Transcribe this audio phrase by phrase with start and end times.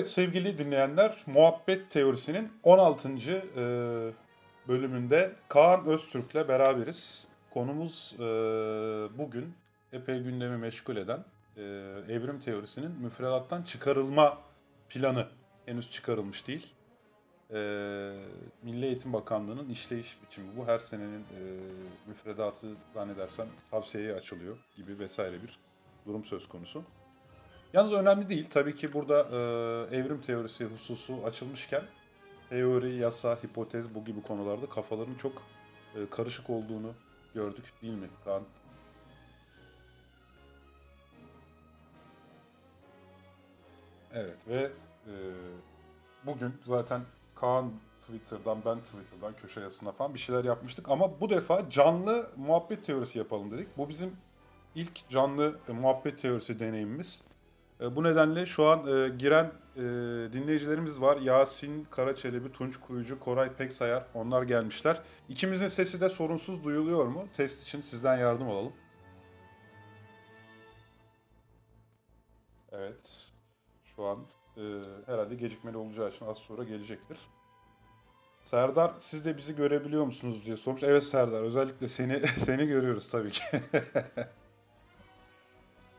[0.00, 3.08] Evet sevgili dinleyenler, Muhabbet Teorisi'nin 16.
[3.08, 3.14] e,
[4.68, 7.28] bölümünde Kaan Öztürk'le beraberiz.
[7.50, 8.22] Konumuz e,
[9.18, 9.54] bugün
[9.92, 11.24] epey gündemi meşgul eden
[11.56, 11.62] e,
[12.08, 14.38] evrim teorisinin müfredattan çıkarılma
[14.88, 15.26] planı.
[15.66, 16.74] Henüz çıkarılmış değil.
[18.62, 20.66] Milli Eğitim Bakanlığı'nın işleyiş biçimi bu.
[20.66, 21.24] Her senenin
[22.06, 25.58] müfredatı zannedersem tavsiyeye açılıyor gibi vesaire bir
[26.06, 26.84] durum söz konusu.
[27.72, 28.46] Yalnız önemli değil.
[28.50, 31.82] Tabii ki burada e, evrim teorisi hususu açılmışken
[32.48, 35.32] teori, yasa, hipotez bu gibi konularda kafaların çok
[35.96, 36.92] e, karışık olduğunu
[37.34, 38.42] gördük değil mi Kaan?
[44.14, 44.70] Evet ve
[45.06, 45.14] e,
[46.26, 47.02] bugün zaten
[47.34, 52.84] Kaan Twitter'dan ben Twitter'dan köşe yazısına falan bir şeyler yapmıştık ama bu defa canlı muhabbet
[52.84, 53.78] teorisi yapalım dedik.
[53.78, 54.16] Bu bizim
[54.74, 57.29] ilk canlı e, muhabbet teorisi deneyimimiz.
[57.80, 59.82] E, bu nedenle şu an e, giren e,
[60.32, 61.16] dinleyicilerimiz var.
[61.16, 65.00] Yasin Karaçelebi, Tunç Kuyucu, Koray Peksayar onlar gelmişler.
[65.28, 67.20] İkimizin sesi de sorunsuz duyuluyor mu?
[67.34, 68.72] Test için sizden yardım alalım.
[72.72, 73.30] Evet.
[73.84, 74.18] Şu an
[74.56, 74.62] e,
[75.06, 77.18] herhalde gecikmeli olacağı için az sonra gelecektir.
[78.42, 80.82] Serdar siz de bizi görebiliyor musunuz diye sormuş.
[80.82, 83.42] Evet Serdar özellikle seni seni görüyoruz tabii ki.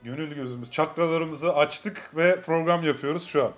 [0.03, 3.53] Gönül gözümüz, çakralarımızı açtık ve program yapıyoruz şu an.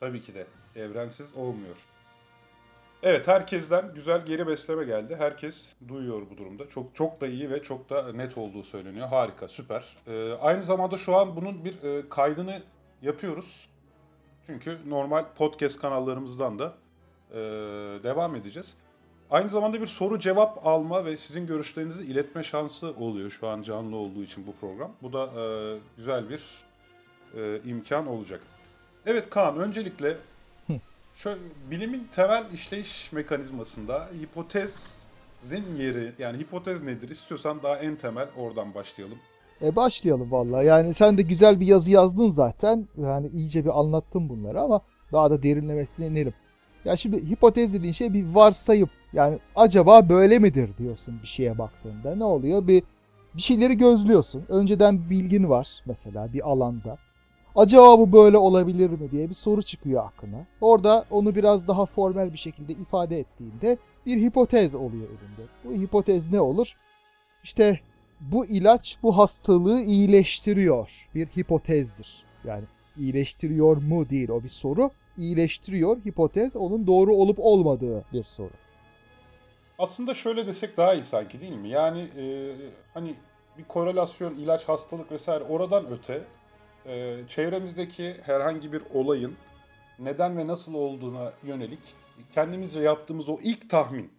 [0.00, 0.46] Tabii ki de
[0.76, 1.76] evrensiz olmuyor.
[3.02, 5.16] Evet herkesten güzel geri besleme geldi.
[5.18, 6.68] Herkes duyuyor bu durumda.
[6.68, 9.08] Çok çok da iyi ve çok da net olduğu söyleniyor.
[9.08, 9.96] Harika, süper.
[10.06, 12.62] Ee, aynı zamanda şu an bunun bir e, kaydını
[13.02, 13.68] yapıyoruz.
[14.46, 16.74] Çünkü normal podcast kanallarımızdan da
[17.30, 17.36] e,
[18.02, 18.76] devam edeceğiz.
[19.30, 23.96] Aynı zamanda bir soru cevap alma ve sizin görüşlerinizi iletme şansı oluyor şu an canlı
[23.96, 24.92] olduğu için bu program.
[25.02, 25.44] Bu da e,
[25.96, 26.64] güzel bir
[27.36, 28.40] e, imkan olacak.
[29.06, 30.16] Evet Kaan öncelikle
[31.14, 31.40] şöyle,
[31.70, 39.18] bilimin temel işleyiş mekanizmasında hipotezin yeri yani hipotez nedir istiyorsan daha en temel oradan başlayalım.
[39.62, 40.66] E başlayalım vallahi.
[40.66, 42.88] Yani sen de güzel bir yazı yazdın zaten.
[42.96, 44.80] Yani iyice bir anlattın bunları ama
[45.12, 46.34] daha da derinlemesine inelim.
[46.84, 48.90] Ya şimdi hipotez dediğin şey bir varsayım.
[49.12, 52.16] Yani acaba böyle midir diyorsun bir şeye baktığında.
[52.16, 52.66] Ne oluyor?
[52.66, 52.82] Bir
[53.34, 54.44] bir şeyleri gözlüyorsun.
[54.48, 56.98] Önceden bilgin var mesela bir alanda.
[57.56, 60.46] Acaba bu böyle olabilir mi diye bir soru çıkıyor aklına.
[60.60, 65.48] Orada onu biraz daha formel bir şekilde ifade ettiğinde bir hipotez oluyor elinde.
[65.64, 66.76] Bu hipotez ne olur?
[67.44, 67.80] İşte
[68.20, 71.08] bu ilaç bu hastalığı iyileştiriyor.
[71.14, 72.22] Bir hipotezdir.
[72.44, 72.64] Yani
[72.98, 74.90] iyileştiriyor mu değil o bir soru.
[75.16, 78.50] İyileştiriyor hipotez onun doğru olup olmadığı bir soru.
[79.78, 81.68] Aslında şöyle desek daha iyi sanki değil mi?
[81.68, 82.54] Yani e,
[82.94, 83.14] hani
[83.58, 86.24] bir korelasyon, ilaç, hastalık vesaire oradan öte
[86.86, 89.36] e, çevremizdeki herhangi bir olayın
[89.98, 91.78] neden ve nasıl olduğuna yönelik
[92.34, 94.12] kendimizce yaptığımız o ilk tahmin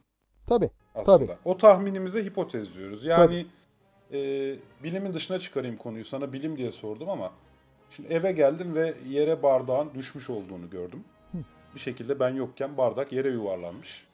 [0.47, 0.69] Tabii.
[0.95, 1.17] aslında.
[1.17, 1.37] Tabii.
[1.45, 3.03] O tahminimize hipotez diyoruz.
[3.03, 3.45] Yani
[4.11, 4.17] e,
[4.83, 6.05] bilimin dışına çıkarayım konuyu.
[6.05, 7.31] Sana bilim diye sordum ama
[7.89, 11.03] şimdi eve geldim ve yere bardağın düşmüş olduğunu gördüm.
[11.31, 11.37] Hı.
[11.75, 14.08] Bir şekilde ben yokken bardak yere yuvarlanmış.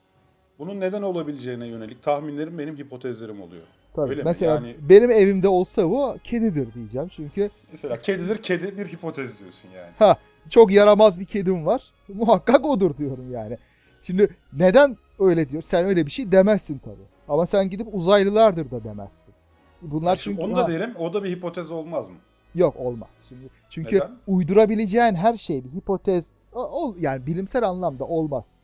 [0.58, 3.62] Bunun neden olabileceğine yönelik tahminlerim benim hipotezlerim oluyor.
[3.94, 4.10] Tabii.
[4.10, 4.24] Öyle mi?
[4.24, 7.08] Mesela Yani- benim evimde olsa bu kedidir diyeceğim.
[7.16, 9.90] Çünkü Mesela kedidir kedi bir hipotez diyorsun yani.
[9.98, 10.16] ha
[10.50, 11.92] çok yaramaz bir kedim var.
[12.14, 13.58] Muhakkak odur diyorum yani.
[14.02, 15.62] Şimdi neden öyle diyor?
[15.62, 17.06] Sen öyle bir şey demezsin tabii.
[17.28, 19.34] Ama sen gidip uzaylılardır da demezsin.
[19.82, 22.14] Bunlar çünkü onu da ha, derim o da bir hipotez olmaz mı?
[22.54, 23.24] yok olmaz.
[23.28, 24.10] Şimdi çünkü Neden?
[24.26, 28.58] uydurabileceğin her şey bir hipotez ol yani bilimsel anlamda olmaz.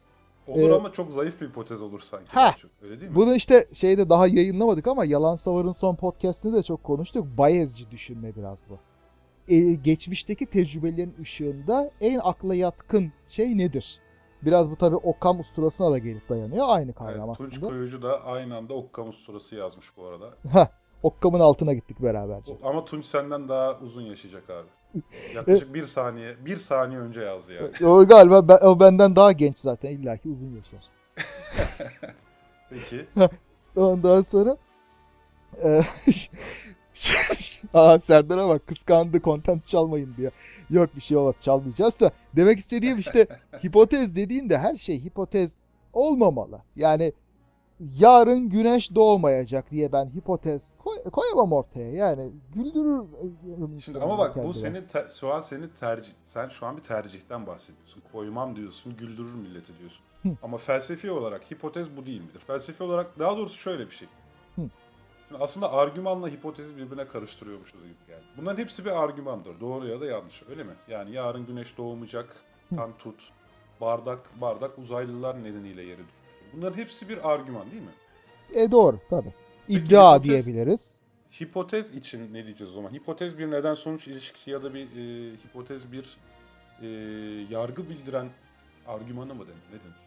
[0.48, 2.34] Olur Ee, ama çok zayıf bir hipotez olur sanki.
[2.34, 2.70] Daha çok.
[2.82, 3.16] Öyle değil mi?
[3.16, 7.26] Bunu işte şeyde daha yayınlamadık ama Yalan Savar'ın son podcast'inde de çok konuştuk.
[7.38, 8.78] Bayezci düşünme biraz bu.
[9.48, 14.00] Ee, geçmişteki tecrübelerin ışığında en akla yatkın şey nedir?
[14.42, 16.64] Biraz bu tabii Okkam usturasına da gelip dayanıyor.
[16.68, 17.68] Aynı Evet, kavram Tunç aslında.
[17.68, 20.30] Koyucu da aynı anda Okkamus surası yazmış bu arada.
[20.52, 20.66] Heh,
[21.02, 22.56] Okkam'ın altına gittik beraberce.
[22.62, 24.68] Ama Tunç senden daha uzun yaşayacak abi.
[25.34, 27.90] Yaklaşık bir saniye, bir saniye önce yazdı yani.
[27.90, 29.90] O galiba ben- o benden daha genç zaten.
[29.90, 30.84] İlla ki uzun yaşar.
[32.70, 33.06] Peki.
[33.76, 34.56] Ondan sonra
[35.64, 35.80] e,
[37.74, 40.32] Aa Serdar'a bak kıskandı content çalmayın diyor.
[40.70, 43.26] Yok bir şey olmaz çalmayacağız da demek istediğim işte
[43.64, 45.56] hipotez dediğinde her şey hipotez
[45.92, 46.60] olmamalı.
[46.76, 47.12] Yani
[47.98, 51.92] yarın güneş doğmayacak diye ben hipotez koy- koyamam ortaya.
[51.92, 53.02] Yani güldürür
[53.58, 54.52] Şimdi insanı ama bak bu kendine.
[54.54, 58.02] senin te- şu an senin tercih sen şu an bir tercihten bahsediyorsun.
[58.12, 60.04] Koymam diyorsun, güldürür milleti diyorsun.
[60.22, 60.28] Hı.
[60.42, 62.40] Ama felsefi olarak hipotez bu değil midir?
[62.46, 64.08] Felsefi olarak daha doğrusu şöyle bir şey.
[64.56, 64.62] Hı.
[65.28, 68.22] Şimdi aslında argümanla hipotezi birbirine karıştırıyormuşuz gibi geldi.
[68.36, 69.60] Bunların hepsi bir argümandır.
[69.60, 70.42] Doğru ya da yanlış.
[70.50, 70.72] Öyle mi?
[70.88, 72.36] Yani yarın güneş doğmayacak,
[72.76, 73.30] tan tut,
[73.80, 76.21] bardak, bardak uzaylılar nedeniyle yere düşmüştür.
[76.52, 77.88] Bunların hepsi bir argüman değil mi?
[78.54, 79.32] E doğru tabii.
[79.68, 81.00] Peki, İddia hipotez- diyebiliriz.
[81.40, 82.92] Hipotez için ne diyeceğiz o zaman?
[82.92, 86.16] Hipotez bir neden sonuç ilişkisi ya da bir e, hipotez bir
[86.82, 86.86] e,
[87.50, 88.28] yargı bildiren
[88.86, 89.62] argümanı mı denir?
[89.72, 90.02] Ne denir?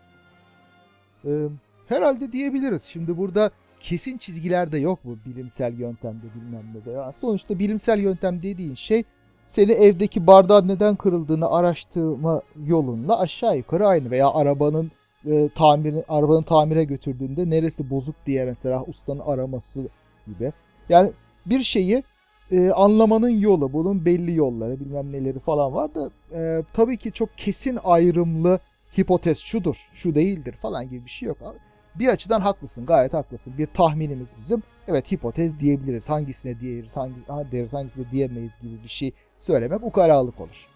[1.26, 1.50] Ee,
[1.88, 2.84] herhalde diyebiliriz.
[2.84, 6.92] Şimdi burada kesin çizgiler de yok bu bilimsel yöntemde bilmem ne de.
[6.92, 9.04] Yani sonuçta bilimsel yöntem dediğin şey
[9.48, 14.92] seni evdeki bardağın neden kırıldığını araştırma yolunla aşağı yukarı aynı veya arabanın
[15.32, 19.88] e, tamiri arabanın tamire götürdüğünde neresi bozuk diye mesela ustanın araması
[20.28, 20.54] gibi.
[20.90, 21.12] Yani
[21.46, 22.04] bir şeyi
[22.52, 27.38] e, anlamanın yolu, bunun belli yolları, bilmem neleri falan var da e, tabii ki çok
[27.38, 28.60] kesin ayrımlı
[28.98, 31.38] hipotez şudur, şu değildir falan gibi bir şey yok.
[31.42, 31.58] Abi,
[32.00, 33.54] Bir açıdan haklısın, gayet haklısın.
[33.58, 34.64] Bir tahminimiz bizim.
[34.88, 36.10] Evet hipotez diyebiliriz.
[36.10, 40.75] Hangisine diyeriz, hangi, ha deriz, hangisine diyemeyiz gibi bir şey söylemek ukalalık olur.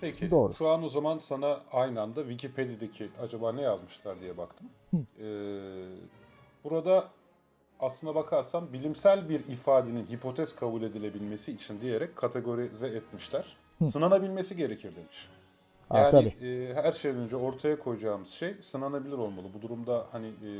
[0.00, 0.54] Peki Doğru.
[0.54, 4.66] şu an o zaman sana aynı anda Wikipedia'daki acaba ne yazmışlar diye baktım.
[4.90, 4.96] Hı.
[4.96, 5.26] Ee,
[6.64, 7.08] burada
[7.80, 13.56] aslına bakarsan bilimsel bir ifadenin hipotez kabul edilebilmesi için diyerek kategorize etmişler.
[13.78, 13.88] Hı.
[13.88, 15.28] Sınanabilmesi gerekir demiş.
[15.88, 16.46] Ha, Yani tabii.
[16.46, 19.46] e, her şeyden önce ortaya koyacağımız şey sınanabilir olmalı.
[19.54, 20.50] Bu durumda hani e,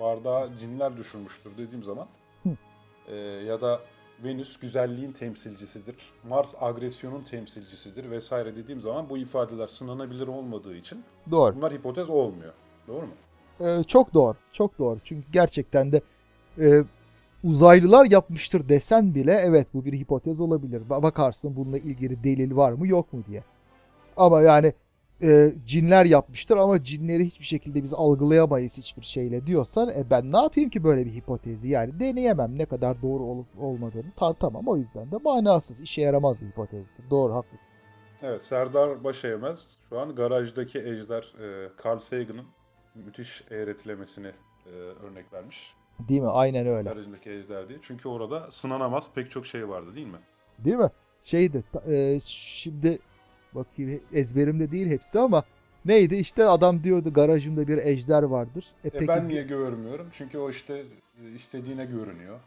[0.00, 2.06] bardağa cinler düşürmüştür dediğim zaman
[2.42, 2.48] Hı.
[3.08, 3.16] e,
[3.46, 3.80] ya da
[4.24, 5.96] Venüs güzelliğin temsilcisidir,
[6.28, 11.56] Mars agresyonun temsilcisidir vesaire dediğim zaman bu ifadeler sınanabilir olmadığı için Doğru.
[11.56, 12.52] bunlar hipotez olmuyor.
[12.88, 13.12] Doğru mu?
[13.60, 14.36] Ee, çok doğru.
[14.52, 14.98] Çok doğru.
[15.04, 16.02] Çünkü gerçekten de
[16.58, 16.84] e,
[17.44, 20.82] uzaylılar yapmıştır desen bile evet bu bir hipotez olabilir.
[20.90, 23.44] Ba- Bakarsın bununla ilgili delil var mı yok mu diye.
[24.16, 24.72] Ama yani
[25.22, 30.36] e, cinler yapmıştır ama cinleri hiçbir şekilde biz algılayamayız hiçbir şeyle diyorsan e, ben ne
[30.36, 35.10] yapayım ki böyle bir hipotezi yani deneyemem ne kadar doğru olup olmadığını tartamam o yüzden
[35.10, 37.10] de manasız işe yaramaz bir hipotezdir.
[37.10, 37.78] Doğru haklısın.
[38.22, 39.58] Evet, Serdar Başeymez
[39.88, 42.46] şu an garajdaki ejder e, Carl Sagan'ın
[42.94, 44.32] müthiş eğretilemesini
[44.66, 44.70] e,
[45.06, 45.74] örnek vermiş.
[46.08, 46.28] Değil mi?
[46.28, 46.88] Aynen öyle.
[46.88, 47.78] Garajdaki ejder diye.
[47.82, 50.18] Çünkü orada sınanamaz pek çok şey vardı değil mi?
[50.58, 50.90] Değil mi?
[51.22, 52.98] Şeydi e, şimdi
[53.54, 55.44] bakayım ezberimde değil hepsi ama
[55.84, 58.64] neydi işte adam diyordu garajımda bir ejder vardır.
[58.84, 60.06] E E peki, ben niye görmüyorum?
[60.12, 60.82] Çünkü o işte
[61.24, 62.40] e, istediğine görünüyor.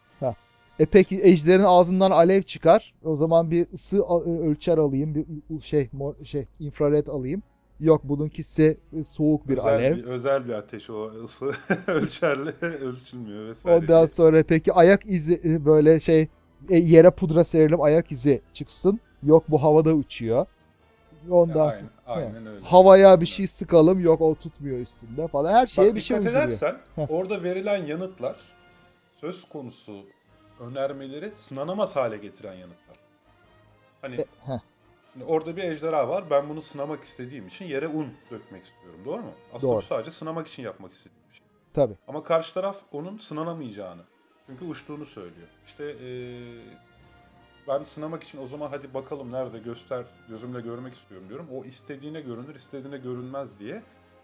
[0.79, 2.93] e peki ejderin ağzından alev çıkar.
[3.03, 5.89] O zaman bir ısı e, ölçer alayım, bir şey
[6.23, 7.43] şey infrared alayım.
[7.79, 9.97] Yok bununkisi e, soğuk bir özel alev.
[9.97, 11.51] Bir, özel bir ateş o ısı
[11.87, 13.77] ölçerle ölçülmüyor vesaire.
[13.77, 16.27] Ondan sonra peki ayak izi böyle şey
[16.69, 18.99] yere pudra serelim ayak izi çıksın.
[19.23, 20.45] Yok bu havada uçuyor.
[21.31, 22.65] Ondan aynen, sonra aynen öyle.
[22.65, 25.53] havaya bir şey sıkalım yok o tutmuyor üstünde falan.
[25.53, 27.11] Her şeye Bak bir şey dikkat edersen Heh.
[27.11, 28.35] orada verilen yanıtlar
[29.15, 30.05] söz konusu
[30.59, 32.97] önermeleri sınanamaz hale getiren yanıtlar.
[34.01, 34.59] Hani E, heh,
[35.13, 36.29] Şimdi orada bir ejderha var.
[36.29, 38.99] Ben bunu sınamak istediğim için yere un dökmek istiyorum.
[39.05, 39.31] Doğru mu?
[39.53, 39.77] Aslında Doğru.
[39.81, 41.47] bu sadece sınamak için yapmak istediğim bir şey.
[41.73, 41.93] tabii.
[42.07, 44.01] Ama karşı taraf onun sınanamayacağını.
[44.45, 45.47] Çünkü uçtuğunu söylüyor.
[45.65, 46.61] İşte eee,
[47.67, 51.47] ben sınamak için o zaman hadi bakalım nerede göster gözümle görmek istiyorum diyorum.
[51.53, 53.83] O istediğine görünür istediğine görünmez diye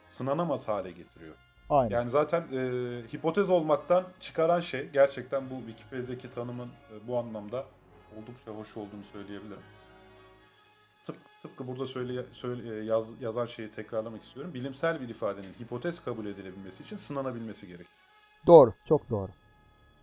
[0.09, 1.35] sınanamaz hale getiriyor.
[1.69, 1.95] Aynen.
[1.95, 7.65] Yani zaten eee, hipotez olmaktan çıkaran şey gerçekten bu Wikipedia'daki tanımın e, bu anlamda
[8.17, 9.63] oldukça hoş olduğunu söyleyebilirim.
[11.03, 14.53] Tıp, tıpkı burada söyle, söyle, e, yaz, yazan şeyi tekrarlamak istiyorum.
[14.53, 17.93] Bilimsel bir ifadenin hipotez kabul edilebilmesi için sınanabilmesi gerekir.
[18.47, 18.73] Doğru.
[18.89, 19.31] Çok doğru.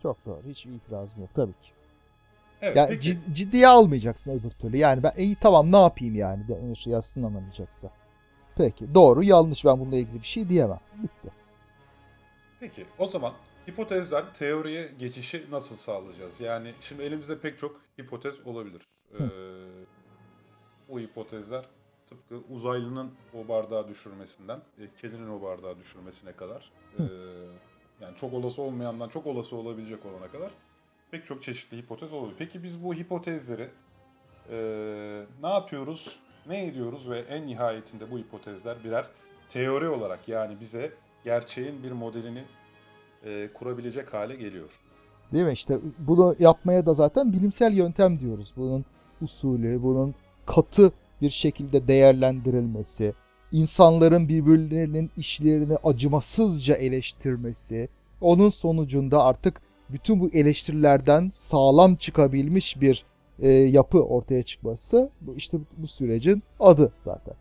[0.03, 0.43] Çok doğru.
[0.47, 1.80] Hiç itirazım yok tabii ki.
[2.63, 3.09] Evet, Yani peki.
[3.09, 4.77] cid- ciddiye almayacaksın öbür türlü.
[4.77, 7.91] Yani ben iyi tamam ne yapayım yani denir yazsın anlamayacaksa.
[8.57, 10.81] Peki doğru yanlış ben bununla ilgili bir şey diyemem.
[11.03, 11.29] Bitti.
[12.61, 13.33] Peki o zaman
[13.69, 16.41] hipotezden teoriye geçişi nasıl sağlayacağız?
[16.41, 18.83] Yani şimdi elimizde pek çok hipotez olabilir.
[19.15, 19.23] Ee,
[20.89, 21.65] bu hipotezler
[22.07, 27.03] tıpkı uzaylının o bardağı düşürmesinden, e, kedinin o bardağı düşürmesine kadar, e,
[28.01, 30.51] yani çok olası olmayandan çok olası olabilecek olana kadar
[31.11, 32.37] pek çok çeşitli hipotez olabilir.
[32.39, 33.69] Peki biz bu hipotezleri
[34.51, 34.57] e,
[35.43, 39.07] ne yapıyoruz, ne ediyoruz ve en nihayetinde bu hipotezler birer
[39.49, 40.93] teori olarak yani bize
[41.25, 42.45] gerçeğin bir modelini
[43.25, 44.81] e, kurabilecek hale geliyor.
[45.33, 45.53] Değil mi?
[45.53, 48.53] İşte bunu yapmaya da zaten bilimsel yöntem diyoruz.
[48.57, 48.85] Bunun
[49.23, 50.15] usulü, bunun
[50.47, 53.15] katı bir şekilde değerlendirilmesi,
[53.53, 57.89] insanların birbirlerinin işlerini acımasızca eleştirmesi,
[58.21, 59.61] onun sonucunda artık
[59.93, 63.05] bütün bu eleştirilerden sağlam çıkabilmiş bir
[63.39, 67.35] e, yapı ortaya çıkması bu işte bu, bu sürecin adı zaten.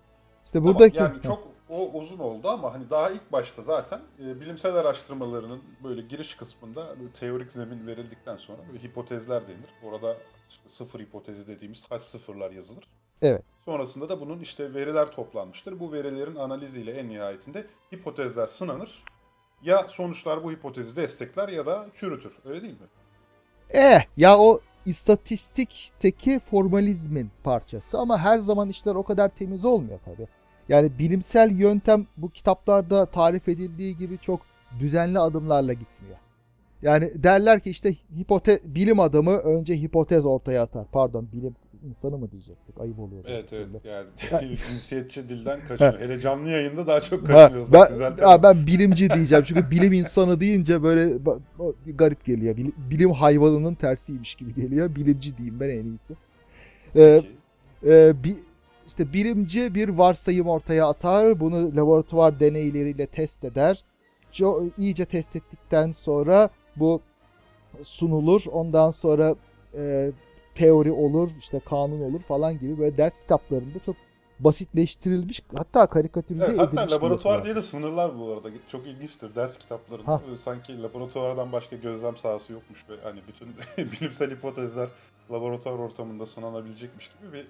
[0.46, 4.41] İşte Tamam, buradaki yani çok o uzun oldu ama hani daha ilk başta zaten e,
[4.41, 9.70] bilimsel araştırmalarının böyle giriş kısmında böyle teorik zemin verildikten sonra böyle hipotezler denir.
[9.84, 10.18] Orada
[10.50, 12.84] işte sıfır hipotezi dediğimiz kaç sıfırlar yazılır.
[13.22, 13.44] Evet.
[13.65, 15.79] Sonrasında da bunun işte veriler toplanmıştır.
[15.79, 19.03] Bu verilerin analiziyle en nihayetinde hipotezler sınanır.
[19.63, 22.34] Ya sonuçlar bu hipotezi destekler ya da çürütür.
[22.46, 22.88] Öyle değil mi?
[23.70, 30.28] Eh ya o istatistikteki formalizmin parçası ama her zaman işler o kadar temiz olmuyor tabii.
[30.70, 34.42] Yani bilimsel yöntem bu kitaplarda tarif edildiği gibi çok
[34.80, 36.18] düzenli adımlarla gitmiyor.
[36.82, 40.86] Yani derler ki işte hipote bilim adamı önce hipotez ortaya atar.
[40.92, 41.56] Pardon bilim
[41.88, 42.79] insanı mı diyecektik?
[42.79, 43.24] Ayıp oluyor.
[43.27, 44.05] Evet evet Böyle.
[44.31, 46.00] yani cinsiyetçi dilden kaçınıyor.
[46.00, 47.74] Hele canlı yayında daha çok kaçınıyoruz.
[47.74, 51.17] ben, Bak ha, ben bilimci diyeceğim çünkü bilim insanı deyince böyle
[51.86, 52.57] garip geliyor.
[52.57, 54.95] Bilim, bilim hayvanının tersiymiş gibi geliyor.
[54.95, 56.15] Bilimci diyeyim ben en iyisi.
[56.95, 57.21] Ee,
[57.86, 58.36] e, bi,
[58.88, 61.39] işte bilimci bir varsayım ortaya atar.
[61.39, 63.83] Bunu laboratuvar deneyleriyle test eder.
[64.31, 67.01] Çok, iyice test ettikten sonra bu
[67.83, 68.43] sunulur.
[68.51, 69.36] Ondan sonra
[69.77, 70.12] e,
[70.60, 73.96] teori olur, işte kanun olur falan gibi böyle ders kitaplarında çok
[74.39, 76.82] basitleştirilmiş hatta karikatürize Evet, edilmiş.
[76.82, 78.50] hatta laboratuvar diye de sınırlar bu arada.
[78.68, 80.12] Çok ilginçtir ders kitaplarında.
[80.12, 80.22] Ha.
[80.38, 83.48] Sanki laboratuvardan başka gözlem sahası yokmuş ve hani bütün
[83.92, 84.89] bilimsel hipotezler
[85.32, 87.48] laboratuvar ortamında sınanabilecekmiş gibi bir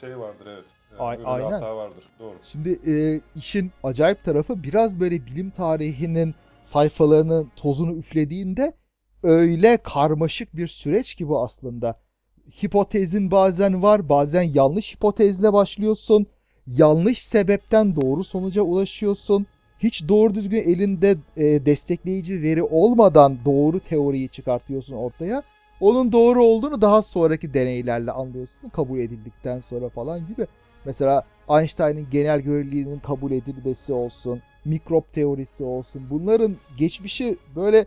[0.00, 0.64] şey vardır evet.
[0.90, 1.50] Yani Ay- böyle bir aynen.
[1.50, 2.04] hata vardır.
[2.18, 2.34] Doğru.
[2.52, 8.72] Şimdi e, işin acayip tarafı biraz böyle bilim tarihinin sayfalarının tozunu üflediğinde
[9.22, 12.09] öyle karmaşık bir süreç ki bu aslında.
[12.62, 16.26] Hipotezin bazen var, bazen yanlış hipotezle başlıyorsun.
[16.66, 19.46] Yanlış sebepten doğru sonuca ulaşıyorsun.
[19.78, 25.42] Hiç doğru düzgün elinde e, destekleyici veri olmadan doğru teoriyi çıkartıyorsun ortaya.
[25.80, 30.46] Onun doğru olduğunu daha sonraki deneylerle anlıyorsun kabul edildikten sonra falan gibi.
[30.84, 36.02] Mesela Einstein'ın genel göreliliğinin kabul edilmesi olsun, mikrop teorisi olsun.
[36.10, 37.86] Bunların geçmişi böyle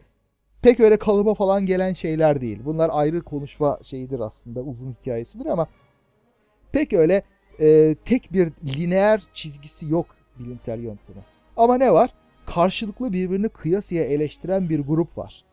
[0.64, 2.60] pek öyle kalıba falan gelen şeyler değil.
[2.66, 5.68] Bunlar ayrı konuşma şeyidir aslında, uzun hikayesidir ama
[6.72, 7.22] pek öyle
[7.60, 10.06] e, tek bir lineer çizgisi yok
[10.40, 11.22] bilimsel yöntemi.
[11.58, 12.14] Ama ne var?
[12.46, 15.44] Karşılıklı birbirini kıyasıya eleştiren bir grup var.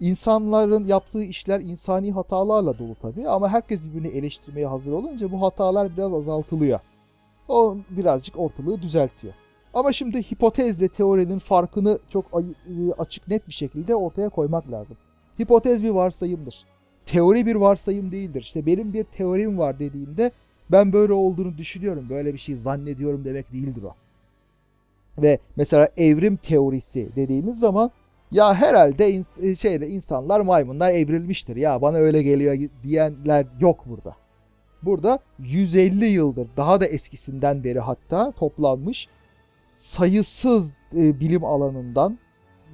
[0.00, 5.96] İnsanların yaptığı işler insani hatalarla dolu tabii ama herkes birbirini eleştirmeye hazır olunca bu hatalar
[5.96, 6.80] biraz azaltılıyor.
[7.48, 9.34] O birazcık ortalığı düzeltiyor.
[9.74, 14.96] Ama şimdi hipotezle teorinin farkını çok e, açık net bir şekilde ortaya koymak lazım.
[15.40, 16.66] Hipotez bir varsayımdır.
[17.06, 18.40] Teori bir varsayım değildir.
[18.40, 20.30] İşte benim bir teorim var dediğinde
[20.72, 23.94] ben böyle olduğunu düşünüyorum, böyle bir şey zannediyorum demek değildir o.
[25.22, 27.90] Ve mesela evrim teorisi dediğimiz zaman
[28.30, 31.56] ya herhalde ins- şeyle insanlar maymunlar evrilmiştir.
[31.56, 34.16] Ya bana öyle geliyor diyenler yok burada.
[34.82, 39.08] Burada 150 yıldır daha da eskisinden beri hatta toplanmış
[39.80, 42.18] sayısız e, bilim alanından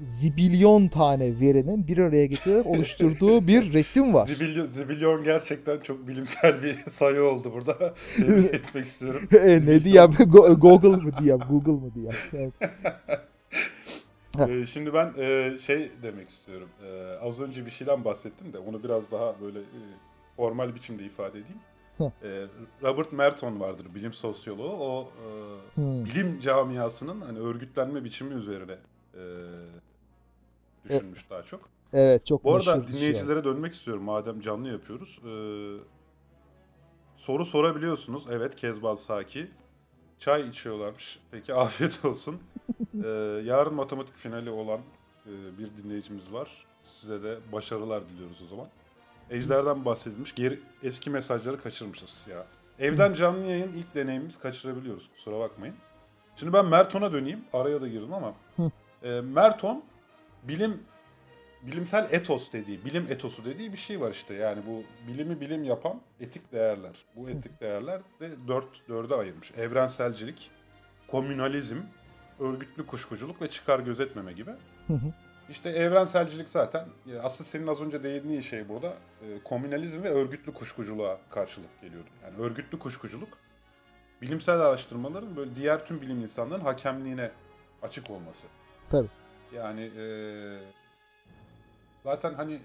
[0.01, 4.27] zibilyon tane verinin bir araya getirerek oluşturduğu bir resim var.
[4.27, 7.95] Zibilyon, zibilyon gerçekten çok bilimsel bir sayı oldu burada.
[8.17, 9.29] Tebrik etmek istiyorum.
[9.33, 10.11] E, ne diyeyim?
[10.13, 11.41] Go- Google mı diyeyim?
[11.51, 12.15] Google mı diyeyim?
[12.33, 12.53] Evet.
[14.49, 16.69] Ee, şimdi ben e, şey demek istiyorum.
[16.87, 19.81] Ee, az önce bir şeyden bahsettim de onu biraz daha böyle e,
[20.37, 21.61] formal biçimde ifade edeyim.
[22.01, 22.47] Ee,
[22.83, 24.77] Robert Merton vardır bilim sosyoloğu.
[24.81, 25.27] O e,
[25.75, 26.05] Hmm.
[26.05, 28.77] bilim camiasının hani örgütlenme biçimi üzerine
[29.15, 29.23] e,
[30.85, 31.69] düşünmüş daha çok.
[31.93, 32.97] Evet çok Bu arada bir şey.
[32.97, 35.21] dinleyicilere dönmek istiyorum madem canlı yapıyoruz.
[35.25, 35.31] Ee,
[37.17, 38.27] soru sorabiliyorsunuz.
[38.31, 39.51] Evet Kezban Saki.
[40.19, 41.19] Çay içiyorlarmış.
[41.31, 42.37] Peki afiyet olsun.
[43.05, 43.09] Ee,
[43.45, 44.81] yarın matematik finali olan
[45.27, 46.67] e, bir dinleyicimiz var.
[46.83, 48.67] Size de başarılar diliyoruz o zaman.
[49.31, 50.35] Ejder'den bahsedilmiş.
[50.35, 52.47] Geri, eski mesajları kaçırmışız ya.
[52.79, 55.11] Evden canlı yayın ilk deneyimimiz kaçırabiliyoruz.
[55.15, 55.75] Kusura bakmayın.
[56.37, 57.41] Şimdi ben Merton'a döneyim.
[57.53, 58.35] Araya da girdim ama.
[59.03, 59.85] E, Merton
[60.43, 60.83] bilim
[61.63, 64.35] bilimsel etos dediği, bilim etosu dediği bir şey var işte.
[64.35, 66.97] Yani bu bilimi bilim yapan etik değerler.
[67.17, 69.53] Bu etik değerler de dört, dörde ayırmış.
[69.57, 70.51] Evrenselcilik,
[71.09, 71.77] komünalizm,
[72.41, 74.51] örgütlü kuşkuculuk ve çıkar gözetmeme gibi.
[75.51, 78.89] İşte evrenselcilik zaten e, asıl senin az önce değindiğin şey burada
[79.23, 82.09] e, komünalizm ve örgütlü kuşkuculuğa karşılık geliyordu.
[82.25, 83.39] Yani örgütlü kuşkuculuk
[84.23, 87.31] bilimsel araştırmaların böyle diğer tüm bilim insanların hakemliğine
[87.83, 88.47] açık olması.
[88.91, 89.09] Tabii.
[89.55, 90.05] Yani e,
[92.05, 92.61] zaten hani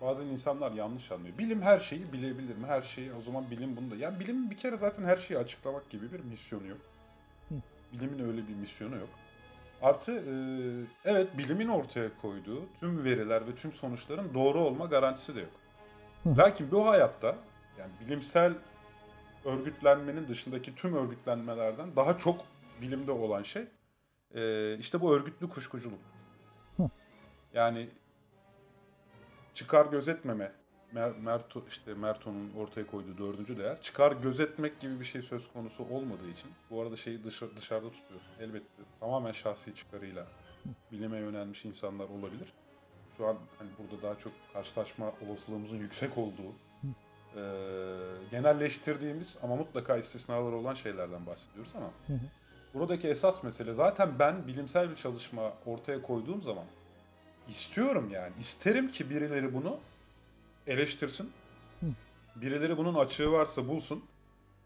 [0.00, 1.38] bazen insanlar yanlış anlıyor.
[1.38, 2.66] Bilim her şeyi bilebilir mi?
[2.66, 3.96] Her şeyi o zaman bilim bunu da.
[3.96, 6.80] Yani bilim bir kere zaten her şeyi açıklamak gibi bir misyonu yok.
[7.48, 7.54] Hı.
[7.92, 9.08] Bilimin öyle bir misyonu yok.
[9.82, 10.32] Artı e,
[11.04, 15.52] evet bilimin ortaya koyduğu tüm veriler ve tüm sonuçların doğru olma garantisi de yok.
[16.22, 16.36] Hı.
[16.36, 17.36] Lakin bu hayatta
[17.78, 18.52] yani bilimsel
[19.44, 22.40] örgütlenmenin dışındaki tüm örgütlenmelerden daha çok
[22.82, 23.64] bilimde olan şey
[24.34, 26.00] e, işte bu örgütlü kuşkuculuk.
[26.76, 26.90] Hı.
[27.54, 27.88] Yani
[29.54, 30.52] çıkar gözetmeme
[30.92, 35.84] Mer, Merto, işte Merton'un ortaya koyduğu dördüncü değer çıkar gözetmek gibi bir şey söz konusu
[35.84, 38.20] olmadığı için bu arada şeyi dışarı, dışarıda tutuyor.
[38.40, 40.26] Elbette tamamen şahsi çıkarıyla
[40.92, 42.52] bilime yönelmiş insanlar olabilir.
[43.16, 46.52] Şu an hani burada daha çok karşılaşma olasılığımızın yüksek olduğu
[47.36, 47.40] e,
[48.30, 52.18] genelleştirdiğimiz ama mutlaka istisnalar olan şeylerden bahsediyoruz ama Hı hı.
[52.74, 56.64] buradaki esas mesele zaten ben bilimsel bir çalışma ortaya koyduğum zaman
[57.48, 59.78] istiyorum yani isterim ki birileri bunu
[60.68, 61.30] eleştirsin.
[61.80, 61.86] Hı.
[62.36, 64.04] Birileri bunun açığı varsa bulsun.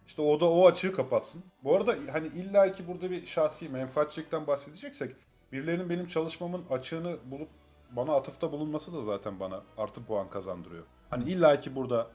[0.06, 1.44] İşte o da o açığı kapatsın.
[1.64, 5.16] Bu arada hani illa ki burada bir şahsi menfaatçilikten bahsedeceksek
[5.52, 7.48] birilerinin benim çalışmamın açığını bulup
[7.90, 10.84] bana atıfta bulunması da zaten bana artı puan kazandırıyor.
[11.10, 12.10] Hani illa ki burada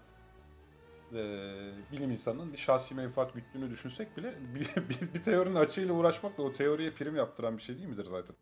[1.14, 1.22] e,
[1.92, 6.42] bilim insanının bir şahsi menfaat güttüğünü düşünsek bile bir, bir, bir teorinin açığıyla uğraşmak da
[6.44, 8.36] o teoriye prim yaptıran bir şey değil midir zaten?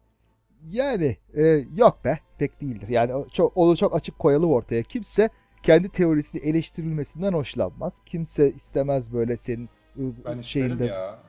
[0.71, 1.43] Yani e,
[1.75, 2.87] yok be pek değildir.
[2.89, 4.83] Yani çok, onu çok açık koyalım ortaya.
[4.83, 5.29] Kimse
[5.63, 8.01] kendi teorisini eleştirilmesinden hoşlanmaz.
[8.05, 10.85] Kimse istemez böyle senin e, Ben şeyinde.
[10.85, 11.19] ya.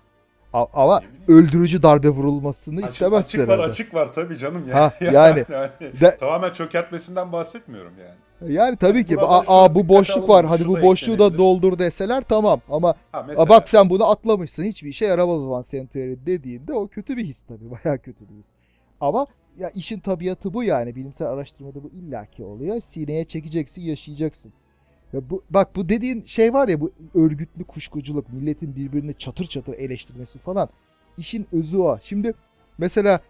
[0.52, 4.74] A- ama öldürücü darbe vurulmasını Açık, istemez açık var açık var tabii canım ya.
[4.80, 5.44] Ha, yani.
[6.00, 8.52] De- tamamen çökertmesinden bahsetmiyorum yani.
[8.52, 10.46] Yani tabii ki Burada aa, şunu aa, bu boşluk var.
[10.46, 14.88] Hadi bu boşluğu da doldur deseler tamam ama Ha mesela bak sen bunu atlamışsın hiçbir
[14.88, 17.70] işe yaramaz o zaman senin teorin dediğinde o kötü bir his tabii.
[17.84, 18.54] Bayağı kötü bir his.
[19.00, 19.26] Ama
[19.58, 20.96] ya işin tabiatı bu yani.
[20.96, 22.80] Bilimsel araştırmada bu illaki oluyor.
[22.80, 24.52] Sineye çekeceksin, yaşayacaksın.
[25.12, 29.74] Ya bu, bak bu dediğin şey var ya bu örgütlü kuşkuculuk, milletin birbirini çatır çatır
[29.74, 30.68] eleştirmesi falan.
[31.16, 31.98] İşin özü o.
[32.02, 32.34] Şimdi
[32.78, 33.20] mesela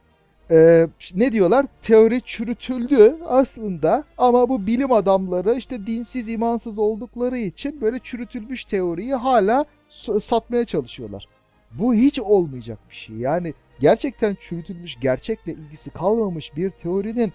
[0.50, 1.66] e, ne diyorlar?
[1.82, 9.14] Teori çürütüldü aslında ama bu bilim adamları işte dinsiz, imansız oldukları için böyle çürütülmüş teoriyi
[9.14, 9.64] hala
[10.20, 11.28] satmaya çalışıyorlar.
[11.73, 13.16] Bu hiç olmayacak bir şey.
[13.16, 17.33] Yani gerçekten çürütülmüş, gerçekle ilgisi kalmamış bir teorinin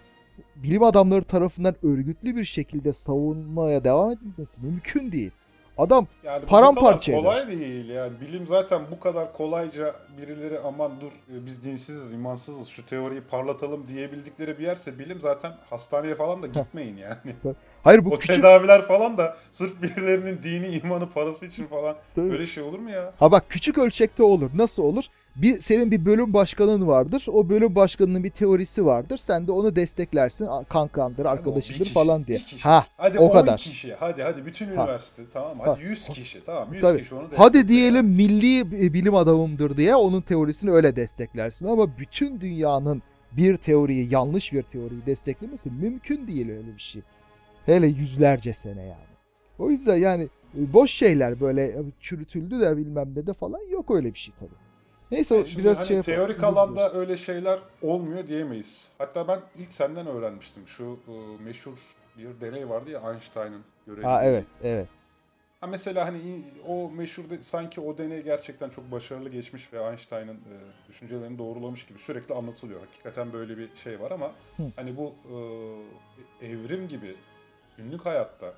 [0.55, 5.31] bilim adamları tarafından örgütlü bir şekilde savunmaya devam edilmesi mümkün değil.
[5.77, 8.21] Adam yani paramparça kolay değil yani.
[8.21, 13.87] Bilim zaten bu kadar kolayca birileri aman dur e, biz dinsiziz, imansızız şu teoriyi parlatalım
[13.87, 17.35] diyebildikleri bir yerse bilim zaten hastaneye falan da gitmeyin yani.
[17.83, 22.31] Hayır bu o küçük tedaviler falan da sırf birilerinin dini imanı parası için falan Tabii.
[22.31, 23.13] öyle şey olur mu ya?
[23.19, 24.49] Ha bak küçük ölçekte olur.
[24.55, 25.03] Nasıl olur?
[25.35, 27.25] Bir senin bir bölüm başkanın vardır.
[27.27, 29.17] O bölüm başkanının bir teorisi vardır.
[29.17, 30.47] Sen de onu desteklersin.
[30.69, 32.37] Kankandır, bir kişi, falan diye.
[32.37, 32.63] kişi.
[32.69, 33.57] Ha hadi o 10 kadar.
[33.57, 33.93] kişi.
[33.93, 34.71] Hadi hadi bütün Ha.
[34.73, 35.59] üniversite tamam.
[35.59, 35.89] Hadi Ha.
[35.89, 36.43] 100 kişi.
[36.45, 36.99] Tamam 100 Tabii.
[36.99, 42.41] kişi onu Hadi diyelim milli bi- bilim adamımdır diye onun teorisini öyle desteklersin ama bütün
[42.41, 47.01] dünyanın bir teoriyi, yanlış bir teoriyi desteklemesi mümkün değil öyle bir şey.
[47.65, 49.11] Hele yüzlerce sene yani.
[49.59, 50.23] O yüzden yani
[50.57, 54.33] e, boş şeyler böyle e, çürütüldü de bilmem ne de falan yok öyle bir şey
[54.39, 54.49] tabii.
[55.11, 56.17] Neyse Yani şimdi biraz hani şey yapalım.
[56.17, 58.89] teorik alanda öyle şeyler olmuyor diyemeyiz.
[58.97, 60.67] Hatta ben ilk senden öğrenmiştim.
[60.67, 61.77] Şu e, meşhur
[62.17, 64.05] bir deney vardı ya Einstein'ın görevi.
[64.05, 64.89] Ha evet, evet.
[65.61, 66.17] Ha mesela hani
[66.67, 70.53] o meşhur de- sanki o deney gerçekten çok başarılı geçmiş ve Einstein'ın e,
[70.89, 72.79] düşüncelerini doğrulamış gibi sürekli anlatılıyor.
[72.79, 74.63] Hakikaten böyle bir şey var ama Hı.
[74.75, 75.13] hani bu
[76.41, 77.15] e, evrim gibi
[77.77, 78.53] günlük hayatta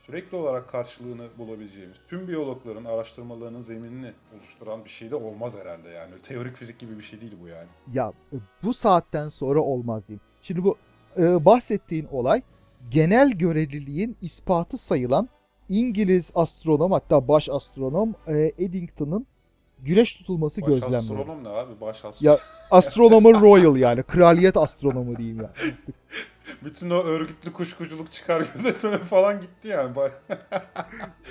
[0.00, 6.12] sürekli olarak karşılığını bulabileceğimiz tüm biyologların araştırmalarının zeminini oluşturan bir şey de olmaz herhalde yani.
[6.22, 7.68] Teorik fizik gibi bir şey değil bu yani.
[7.92, 10.20] Ya e, bu saatten sonra olmaz diyeyim.
[10.42, 10.76] Şimdi bu
[11.18, 12.42] e, bahsettiğin olay
[12.90, 15.28] genel göreliliğin ispatı sayılan
[15.68, 19.26] İngiliz astronom hatta baş astronom e, Eddington'ın
[19.82, 20.98] güneş tutulması Baş gözlemleri.
[20.98, 21.80] astronom ne abi?
[21.80, 22.32] Baş astronom.
[22.34, 22.38] Ya
[22.70, 25.50] astronomer royal yani kraliyet astronomu diyeyim ya.
[26.64, 29.94] Bütün o örgütlü kuşkuculuk çıkar gözetmeme falan gitti yani.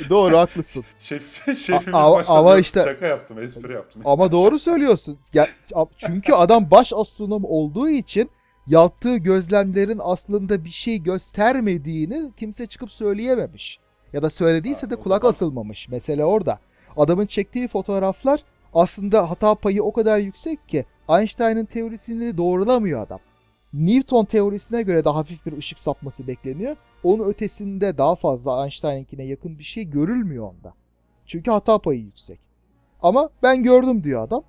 [0.10, 0.84] Doğru haklısın.
[1.00, 2.38] Şef, şefimiz ama- başladı.
[2.38, 4.02] ama Yok, işte- Şaka yaptım, espri yaptım.
[4.06, 5.20] Ama doğru söylüyorsun.
[5.34, 5.48] Ya,
[5.98, 8.30] çünkü adam baş astronom olduğu için
[8.68, 13.80] yaptığı gözlemlerin aslında bir şey göstermediğini kimse çıkıp söyleyememiş.
[14.14, 15.88] Ya da söylediyse Ha, de kulak zaman- asılmamış.
[15.90, 16.60] Mesele orada.
[16.98, 23.20] Adamın çektiği fotoğraflar aslında hata payı o kadar yüksek ki Einstein'ın teorisini doğrulamıyor adam.
[23.74, 26.76] Newton teorisine göre de hafif bir ışık sapması bekleniyor.
[27.04, 30.74] Onun ötesinde daha fazla Einstein'ınkine yakın bir şey görülmüyor onda.
[31.26, 32.40] Çünkü hata payı yüksek.
[33.02, 34.44] Ama ben gördüm diyor adam.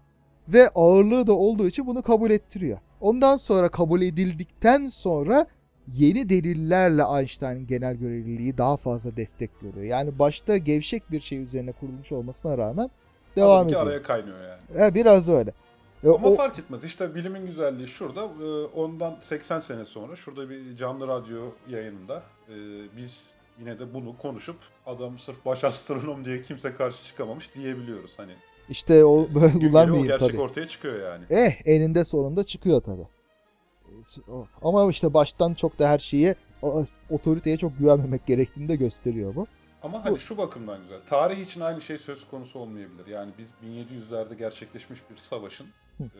[0.48, 2.78] Ve ağırlığı da olduğu için bunu kabul ettiriyor.
[3.00, 5.46] Ondan sonra kabul edildikten sonra
[5.94, 9.84] yeni delillerle Einstein'ın genel görevliliği daha fazla destek görüyor.
[9.86, 12.90] Yani başta gevşek bir şey üzerine kurulmuş olmasına rağmen
[13.36, 13.86] devam Adamınki ediyor.
[13.86, 14.84] araya kaynıyor yani.
[14.84, 15.52] He, biraz öyle.
[16.04, 16.84] E, Ama o- fark etmez.
[16.84, 18.20] İşte bilimin güzelliği şurada.
[18.20, 18.44] Ee,
[18.76, 21.40] Ondan 80 sene sonra şurada bir canlı radyo
[21.70, 22.54] yayınında e,
[22.96, 28.18] biz yine de bunu konuşup adam sırf baş astronom diye kimse karşı çıkamamış diyebiliyoruz.
[28.18, 28.32] Hani
[28.68, 30.40] İşte o böyle o gerçek tabii.
[30.40, 31.24] ortaya çıkıyor yani.
[31.30, 33.06] Eh eninde sonunda çıkıyor tabii.
[34.62, 36.34] Ama işte baştan çok da her şeye
[37.10, 39.46] otoriteye çok güvenmemek gerektiğini de gösteriyor bu.
[39.82, 41.00] Ama hani şu bakımdan güzel.
[41.06, 43.06] Tarih için aynı şey söz konusu olmayabilir.
[43.06, 45.66] Yani biz 1700'lerde gerçekleşmiş bir savaşın
[45.98, 46.02] Hı.
[46.02, 46.10] eee,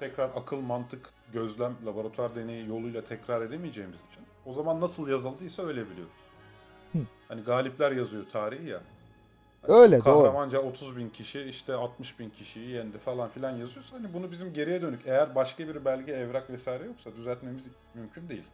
[0.00, 5.90] tekrar akıl, mantık, gözlem, laboratuvar deneyi yoluyla tekrar edemeyeceğimiz için o zaman nasıl yazıldıysa öyle
[5.90, 6.12] biliyoruz.
[6.92, 6.98] Hı.
[7.28, 8.80] Hani galipler yazıyor tarihi ya.
[9.62, 10.22] Hani Öyle, çok doğru.
[10.24, 14.52] Kahramanca 30 bin kişi işte 60 bin kişiyi yendi falan filan yazıyorsa hani bunu bizim
[14.52, 18.44] geriye dönük eğer başka bir belge, evrak vesaire yoksa düzeltmemiz mümkün değil.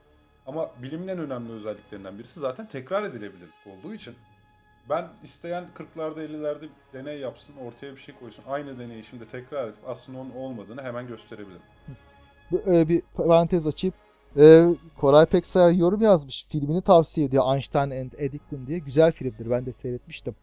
[0.46, 4.14] Ama bilimin en önemli özelliklerinden birisi zaten tekrar edilebilirlik olduğu için
[4.90, 8.44] ben isteyen 40'larda 50'lerde deney yapsın, ortaya bir şey koysun.
[8.48, 11.62] Aynı deneyi şimdi tekrar edip aslında onun olmadığını hemen gösterebilirim.
[12.66, 13.94] E, bir parantez açayım.
[14.36, 14.66] E,
[15.00, 16.46] Koray Peksar yorum yazmış.
[16.48, 17.54] Filmini tavsiye ediyor.
[17.54, 18.78] Einstein and Eddington diye.
[18.78, 19.50] Güzel filmdir.
[19.50, 20.34] Ben de seyretmiştim.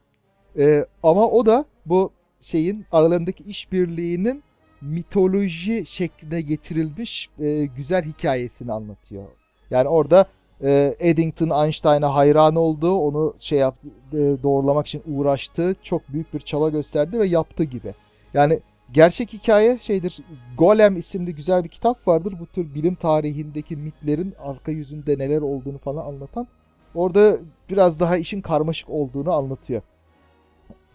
[0.58, 2.12] E, ama o da bu
[2.42, 4.44] şeyin aralarındaki işbirliğinin
[4.82, 9.24] mitoloji şekline getirilmiş e, güzel hikayesini anlatıyor.
[9.72, 10.26] Yani orada
[10.64, 13.76] e, Eddington Einstein'a hayran olduğu, onu şey yap,
[14.14, 17.94] e, doğrulamak için uğraştığı çok büyük bir çaba gösterdi ve yaptı gibi.
[18.34, 18.60] Yani
[18.94, 20.20] gerçek hikaye şeydir.
[20.58, 22.36] Golem isimli güzel bir kitap vardır.
[22.40, 26.48] Bu tür bilim tarihindeki mitlerin arka yüzünde neler olduğunu falan anlatan.
[26.96, 27.38] Orada
[27.70, 29.82] biraz daha işin karmaşık olduğunu anlatıyor.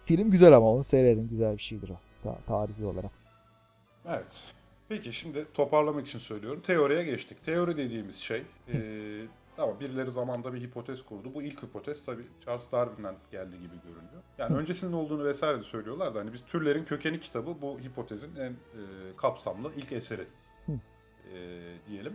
[0.09, 1.29] Film güzel ama onu seyredin.
[1.29, 1.97] Güzel bir şeydir o.
[2.23, 3.11] ta- tarihi olarak.
[4.07, 4.43] Evet.
[4.87, 6.61] Peki şimdi toparlamak için söylüyorum.
[6.61, 7.43] Teoriye geçtik.
[7.43, 11.33] Teori dediğimiz şey eee tamam birileri zamanda bir hipotez kurdu.
[11.33, 14.23] Bu ilk hipotez tabii Charles Darwin'den geldi gibi görünüyor.
[14.37, 18.49] Yani öncesinin olduğunu vesaire de söylüyorlar da hani biz Türlerin Kökeni kitabı bu hipotezin en
[18.49, 18.55] eee,
[19.17, 20.25] kapsamlı ilk eseri
[20.67, 20.77] eee,
[21.89, 22.13] diyelim.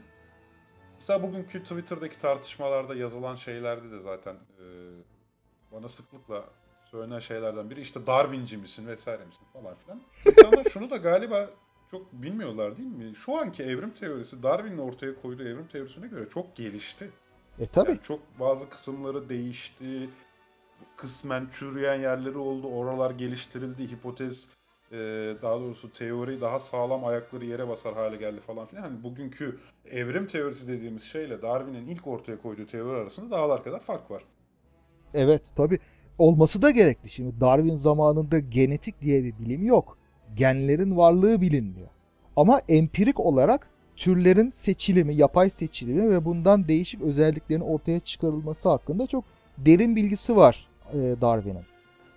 [0.96, 4.66] Mesela bugünkü Twitter'daki tartışmalarda yazılan şeylerde de zaten eee,
[5.72, 6.44] bana sıklıkla
[6.94, 10.00] söylenen şeylerden biri işte Darwinci misin vesaire misin falan filan.
[10.26, 11.50] İnsanlar şunu da galiba
[11.90, 13.14] çok bilmiyorlar değil mi?
[13.16, 17.10] Şu anki evrim teorisi Darwin'in ortaya koyduğu evrim teorisine göre çok gelişti.
[17.58, 17.90] E tabi.
[17.90, 20.08] Yani çok bazı kısımları değişti.
[20.96, 22.66] Kısmen çürüyen yerleri oldu.
[22.66, 23.90] Oralar geliştirildi.
[23.90, 24.48] Hipotez
[24.92, 24.96] e,
[25.42, 28.82] daha doğrusu teori daha sağlam ayakları yere basar hale geldi falan filan.
[28.82, 29.58] Hani bugünkü
[29.90, 34.24] evrim teorisi dediğimiz şeyle Darwin'in ilk ortaya koyduğu teori arasında dağlar kadar fark var.
[35.14, 35.78] Evet tabi.
[36.18, 37.10] Olması da gerekli.
[37.10, 39.98] Şimdi Darwin zamanında genetik diye bir bilim yok.
[40.36, 41.88] Genlerin varlığı bilinmiyor.
[42.36, 49.24] Ama empirik olarak türlerin seçilimi, yapay seçilimi ve bundan değişik özelliklerin ortaya çıkarılması hakkında çok
[49.58, 51.64] derin bilgisi var e, Darwin'in.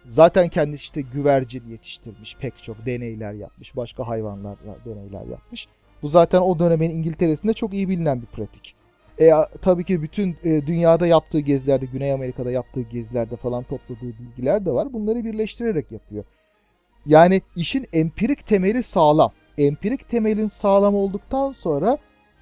[0.06, 5.68] Zaten kendisi işte güvercin yetiştirmiş, pek çok deneyler yapmış, başka hayvanlarla deneyler yapmış.
[6.02, 8.76] Bu zaten o dönemin İngiltere'sinde çok iyi bilinen bir pratik.
[9.22, 14.66] E, tabii ki bütün e, dünyada yaptığı gezilerde, Güney Amerika'da yaptığı gezilerde falan topladığı bilgiler
[14.66, 14.94] de var.
[14.94, 16.24] Bunları birleştirerek yapıyor.
[17.06, 19.32] Yani işin empirik temeli sağlam.
[19.58, 21.98] Empirik temelin sağlam olduktan sonra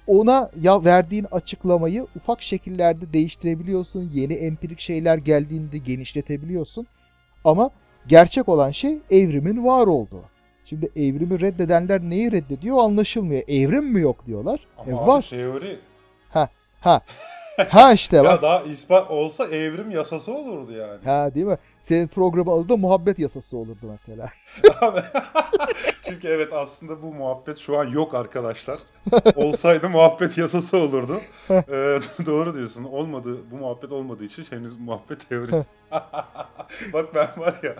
[0.06, 4.10] ona ya verdiğin açıklamayı ufak şekillerde değiştirebiliyorsun.
[4.14, 6.86] Yeni empirik şeyler geldiğinde genişletebiliyorsun.
[7.44, 7.70] Ama
[8.06, 10.22] gerçek olan şey evrimin var olduğu.
[10.64, 13.42] Şimdi evrimi reddedenler neyi reddediyor anlaşılmıyor.
[13.48, 14.60] Evrim mi yok diyorlar.
[14.78, 15.26] Ama E, var.
[15.30, 15.76] teori
[16.30, 16.48] Ha.
[17.70, 18.30] Ha işte bak.
[18.30, 21.04] ya daha ispat olsa evrim yasası olurdu yani.
[21.04, 21.58] Ha değil mi?
[21.80, 24.28] Senin programın adı da muhabbet yasası olurdu mesela.
[26.02, 28.78] Çünkü evet aslında bu muhabbet şu an yok arkadaşlar.
[29.36, 31.20] Olsaydı muhabbet yasası olurdu.
[31.50, 32.84] Ee, doğru diyorsun.
[32.84, 33.36] Olmadı.
[33.50, 35.64] Bu muhabbet olmadığı için henüz muhabbet teorisi.
[36.92, 37.76] Bak ben var ya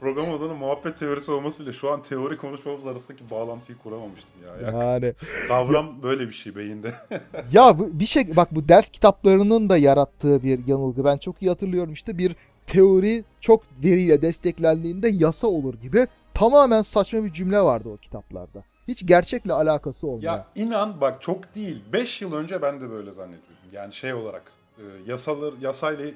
[0.00, 4.70] program adının muhabbet teorisi olmasıyla şu an teori konuşmamız arasındaki bağlantıyı kuramamıştım ya.
[4.70, 4.82] ya.
[4.82, 5.14] Yani
[5.48, 6.94] Kavram böyle bir şey beyinde.
[7.52, 11.04] ya bir şey bak bu ders kitaplarının da yarattığı bir yanılgı.
[11.04, 17.24] Ben çok iyi hatırlıyorum işte bir teori çok veriyle desteklendiğinde yasa olur gibi tamamen saçma
[17.24, 18.64] bir cümle vardı o kitaplarda.
[18.88, 20.34] Hiç gerçekle alakası olmayan.
[20.34, 21.82] ya inan bak çok değil.
[21.92, 23.54] 5 yıl önce ben de böyle zannediyordum.
[23.72, 24.42] Yani şey olarak
[24.78, 26.12] e, yasalar yasayla e,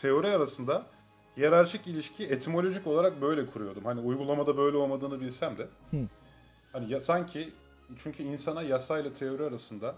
[0.00, 0.82] teori arasında
[1.40, 3.84] hiyerarşik ilişki etimolojik olarak böyle kuruyordum.
[3.84, 5.68] Hani uygulamada böyle olmadığını bilsem de.
[5.90, 5.96] Hı.
[6.72, 7.52] Hani ya, sanki
[7.96, 9.94] çünkü insana yasayla teori arasında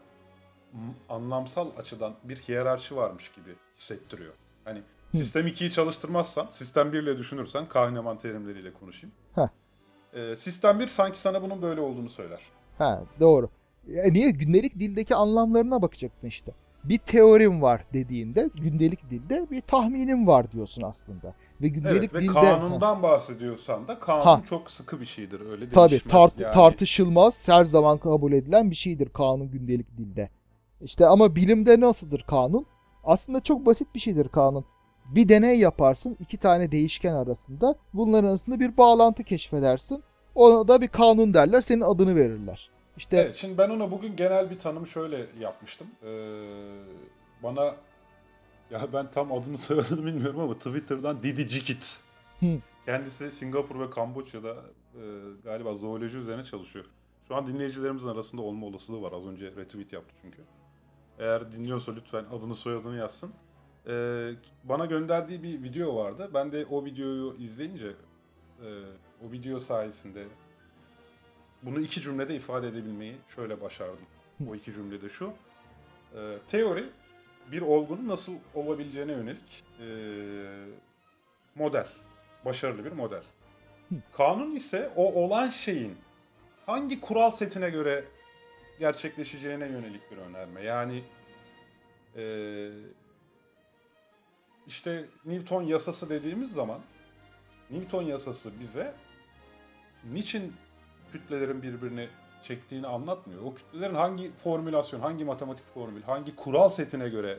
[1.08, 4.32] anlamsal açıdan bir hiyerarşi varmış gibi hissettiriyor.
[4.64, 4.82] Hani
[5.14, 9.14] sistem 2'yi çalıştırmazsan, sistem 1 ile düşünürsen Kahneman terimleriyle konuşayım.
[9.34, 9.48] Heh.
[10.14, 12.40] Ee, sistem 1 sanki sana bunun böyle olduğunu söyler.
[12.78, 13.50] Ha doğru.
[13.88, 14.30] E niye?
[14.30, 16.52] Gündelik dildeki anlamlarına bakacaksın işte.
[16.84, 21.34] Bir teorim var dediğinde gündelik dilde bir tahminim var diyorsun aslında.
[21.60, 24.42] Ve gündelik Evet ve dilde kanundan bahsediyorsan da kanun Ha.
[24.48, 25.40] çok sıkı bir şeydir.
[25.50, 26.54] Öyle tabii değişmez tart- yani.
[26.54, 30.28] tartışılmaz, her zaman kabul edilen bir şeydir kanun gündelik dilde.
[30.80, 32.66] İşte ama bilimde nasıldır kanun?
[33.04, 34.64] Aslında çok basit bir şeydir kanun.
[35.14, 37.74] bir deney yaparsın iki tane değişken arasında.
[37.94, 40.02] Bunların arasında bir bağlantı keşfedersin.
[40.34, 41.60] Ona da bir kanun derler.
[41.60, 42.70] Senin adını verirler.
[42.96, 45.86] İşte Evet, şimdi ben ona bugün genel bir tanım şöyle yapmıştım.
[46.02, 46.08] Ee,
[47.42, 47.76] bana
[48.70, 52.00] ya ben tam adını soyadını bilmiyorum ama Twitter'dan Didi Jikit.
[52.40, 52.46] Hı.
[52.86, 54.56] Kendisi Singapur ve Kamboçya'da
[54.94, 55.00] e,
[55.44, 56.84] galiba zooloji üzerine çalışıyor.
[57.28, 59.12] Şu an dinleyicilerimizin arasında olma olasılığı var.
[59.12, 60.42] Az önce retweet yaptı çünkü.
[61.18, 63.32] Eğer dinliyorsa lütfen adını soyadını yazsın.
[63.88, 64.30] Ee,
[64.64, 66.30] bana gönderdiği bir video vardı.
[66.34, 68.68] Ben de o videoyu izleyince e,
[69.28, 70.26] o video sayesinde
[71.62, 74.06] bunu iki cümlede ifade edebilmeyi şöyle başardım.
[74.50, 75.32] O iki cümlede şu.
[76.14, 76.84] Ee, teori
[77.52, 79.84] bir olgunun nasıl olabileceğine yönelik ee,
[81.54, 81.86] model.
[82.44, 83.22] Başarılı bir model.
[84.12, 85.96] Kanun ise o olan şeyin
[86.66, 88.04] hangi kural setine göre
[88.78, 90.62] gerçekleşeceğine yönelik bir önerme.
[90.62, 91.02] Yani
[92.16, 92.70] ee,
[94.66, 96.80] işte Newton yasası dediğimiz zaman
[97.70, 98.94] Newton yasası bize
[100.12, 100.54] niçin
[101.12, 102.08] kütlelerin birbirini
[102.42, 103.42] çektiğini anlatmıyor.
[103.42, 107.38] O kütlelerin hangi formülasyon, hangi matematik formül, hangi kural setine göre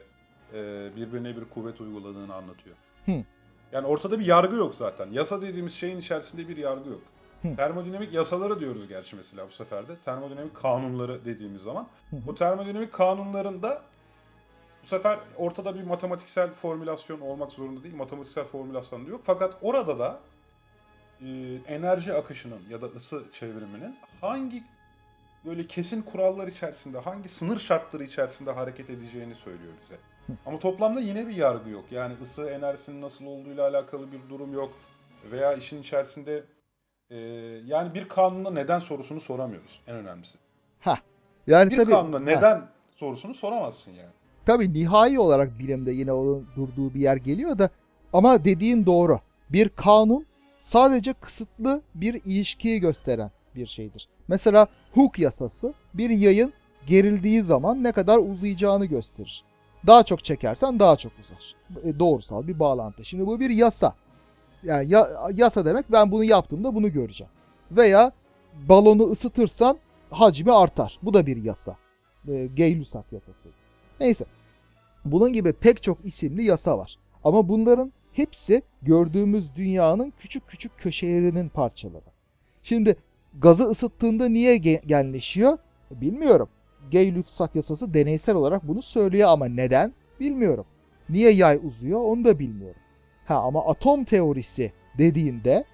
[0.54, 2.76] e, birbirine bir kuvvet uyguladığını anlatıyor.
[3.06, 3.24] Hı.
[3.72, 5.12] Yani ortada bir yargı yok zaten.
[5.12, 7.02] Yasa dediğimiz şeyin içerisinde bir yargı yok.
[7.42, 7.56] Hı.
[7.56, 9.96] Termodinamik yasaları diyoruz gerçi mesela bu sefer de.
[9.98, 11.88] Termodinamik kanunları dediğimiz zaman.
[12.10, 12.16] Hı.
[12.28, 13.82] O termodinamik kanunlarında
[14.84, 17.96] bu sefer ortada bir matematiksel formülasyon olmak zorunda değil.
[17.96, 19.22] Matematiksel formülasyon da yok.
[19.24, 20.20] Fakat orada da
[21.22, 21.28] e,
[21.68, 24.64] enerji akışının ya da ısı çevriminin hangi
[25.46, 29.96] böyle kesin kurallar içerisinde, hangi sınır şartları içerisinde hareket edeceğini söylüyor bize.
[30.46, 31.86] Ama toplamda yine bir yargı yok.
[31.92, 34.74] Yani ısı enerjisinin nasıl olduğuyla alakalı bir durum yok.
[35.32, 36.44] Veya işin içerisinde
[37.10, 37.18] e,
[37.66, 39.82] yani bir kanuna neden sorusunu soramıyoruz.
[39.88, 40.38] En önemlisi.
[40.80, 40.98] ha.
[41.48, 42.20] Yani Bir tabii kanuna ha.
[42.20, 42.62] neden
[42.96, 44.10] sorusunu soramazsın yani.
[44.46, 47.70] Tabii nihai olarak bilimde yine onun durduğu bir yer geliyor da
[48.14, 49.20] ama dediğin doğru.
[49.50, 50.26] Bir kanun
[50.68, 54.10] sadece kısıtlı bir ilişkiyi gösteren bir şeydir.
[54.28, 56.54] Mesela Hooke yasası bir yayın
[56.88, 59.44] gerildiği zaman ne kadar uzayacağını gösterir.
[59.88, 61.56] Daha çok çekersen daha çok uzar.
[61.84, 63.06] E, Doğrusal bir bağlantı.
[63.06, 63.96] Şimdi bu bir yasa.
[64.64, 67.32] Yani ya- yasa demek ben bunu yaptığımda bunu göreceğim.
[67.72, 68.12] Veya
[68.70, 69.78] balonu ısıtırsan
[70.12, 71.00] hacmi artar.
[71.02, 71.76] Bu da bir yasa.
[72.28, 73.50] E, Gay-Lussac yasası.
[74.00, 74.26] Neyse.
[75.06, 76.98] Bunun gibi pek çok isimli yasa var.
[77.24, 82.06] Ama bunların hepsi gördüğümüz dünyanın küçük küçük köşelerinin parçaları.
[82.64, 82.96] Şimdi
[83.40, 85.58] gazı ısıttığında niye ge- genleşiyor?
[85.92, 86.50] Bilmiyorum.
[86.92, 89.94] Gay-Lussac yasası deneysel olarak bunu söylüyor ama neden?
[90.20, 90.66] Bilmiyorum.
[91.10, 92.82] Niye yay uzuyor onu da bilmiyorum.
[93.26, 95.66] Ha ama atom teorisi dediğinde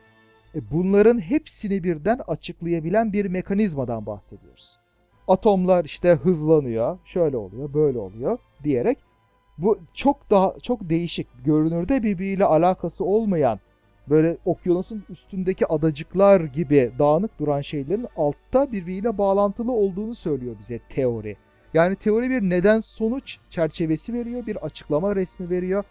[0.56, 4.80] e, bunların hepsini birden açıklayabilen bir mekanizmadan bahsediyoruz.
[5.28, 8.98] Atomlar işte hızlanıyor, şöyle oluyor, böyle oluyor diyerek
[9.62, 13.60] bu çok daha çok değişik, görünürde birbiriyle alakası olmayan
[14.10, 21.38] böyle okyanusun üstündeki adacıklar gibi dağınık duran şeylerin altta birbiriyle bağlantılı olduğunu söylüyor bize teori.
[21.74, 25.84] Yani teori bir neden sonuç çerçevesi veriyor, bir açıklama resmi veriyor.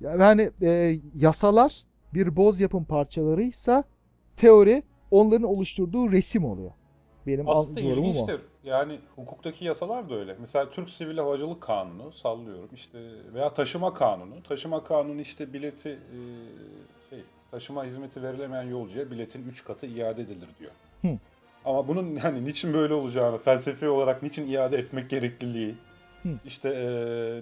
[0.00, 1.82] Yani e, yasalar
[2.14, 3.84] bir boz yapım parçalarıysa
[4.36, 6.70] teori onların oluşturduğu resim oluyor.
[7.26, 8.40] Benim Aslında ilginçtir.
[8.66, 10.36] Yani hukuktaki yasalar da öyle.
[10.40, 12.98] Mesela Türk Sivil Havacılık Kanunu sallıyorum işte
[13.34, 14.42] veya taşıma kanunu.
[14.42, 16.18] Taşıma kanunu işte bileti e,
[17.10, 20.72] şey taşıma hizmeti verilemeyen yolcuya biletin 3 katı iade edilir diyor.
[21.02, 21.18] Hı.
[21.64, 25.74] Ama bunun yani niçin böyle olacağını, felsefi olarak niçin iade etmek gerekliliği,
[26.22, 26.28] Hı.
[26.44, 26.86] işte e,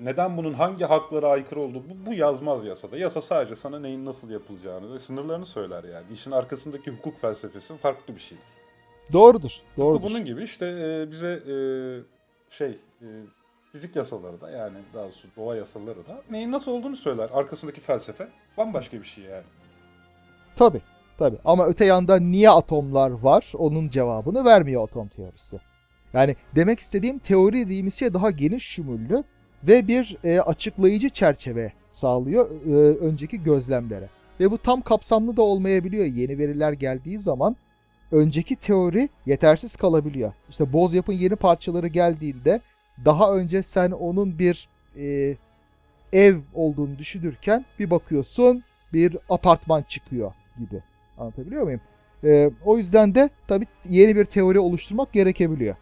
[0.05, 2.97] neden bunun hangi haklara aykırı olduğu bu, bu yazmaz yasada.
[2.97, 6.07] Yasa sadece sana neyin nasıl yapılacağını ve sınırlarını söyler yani.
[6.13, 8.54] İşin arkasındaki hukuk felsefesi farklı bir şeydir.
[9.13, 9.51] Doğrudur.
[9.51, 10.03] Tıpkı Doğrudur.
[10.03, 11.57] bunun gibi işte e, bize e,
[12.51, 12.69] şey
[13.03, 13.07] e,
[13.73, 17.31] fizik yasaları da yani daha doğrusu doğa yasaları da neyin nasıl olduğunu söyler.
[17.33, 19.45] Arkasındaki felsefe bambaşka bir şey yani.
[20.57, 20.81] Tabii.
[21.19, 21.39] Tabii.
[21.45, 23.53] Ama öte yandan niye atomlar var?
[23.59, 25.61] Onun cevabını vermiyor atom teorisi.
[26.13, 29.25] Yani demek istediğim teori dediğimiz şey daha geniş şumüllü
[29.65, 34.09] ve bir e, açıklayıcı çerçeve sağlıyor e, önceki gözlemlere.
[34.41, 36.05] Ve bu tam kapsamlı da olmayabiliyor.
[36.05, 37.57] Yeni veriler geldiği zaman
[38.13, 40.33] önceki teori yetersiz kalabiliyor.
[40.51, 42.61] İşte boz yapın yeni parçaları geldiğinde
[43.05, 45.37] daha önce sen onun bir e,
[46.13, 50.83] ev olduğunu düşünürken bir bakıyorsun bir apartman çıkıyor gibi.
[51.19, 51.81] Anlatabiliyor muyum?
[52.25, 55.77] Ee, o yüzden de tabii yeni bir teori oluşturmak gerekebiliyor.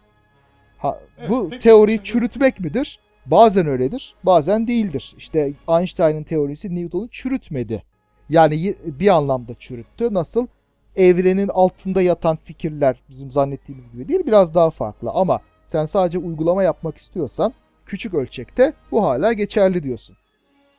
[0.77, 2.99] Ha, Evet, bu peki teoriyi şimdi- çürütmek midir?
[3.25, 5.15] Bazen öyledir, bazen değildir.
[5.17, 7.83] İşte Einstein'ın teorisi Newton'u çürütmedi.
[8.29, 10.13] Yani bir anlamda çürüttü.
[10.13, 10.47] Nasıl?
[10.95, 15.09] Evrenin altında yatan fikirler bizim zannettiğimiz gibi değil, biraz daha farklı.
[15.13, 17.53] Ama sen sadece uygulama yapmak istiyorsan
[17.85, 20.17] küçük ölçekte bu hala geçerli diyorsun.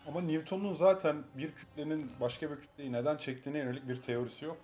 [0.08, 4.56] Ama Newton'un zaten bir kütlenin başka bir kütleyi neden çektiğine yönelik bir teorisi yok.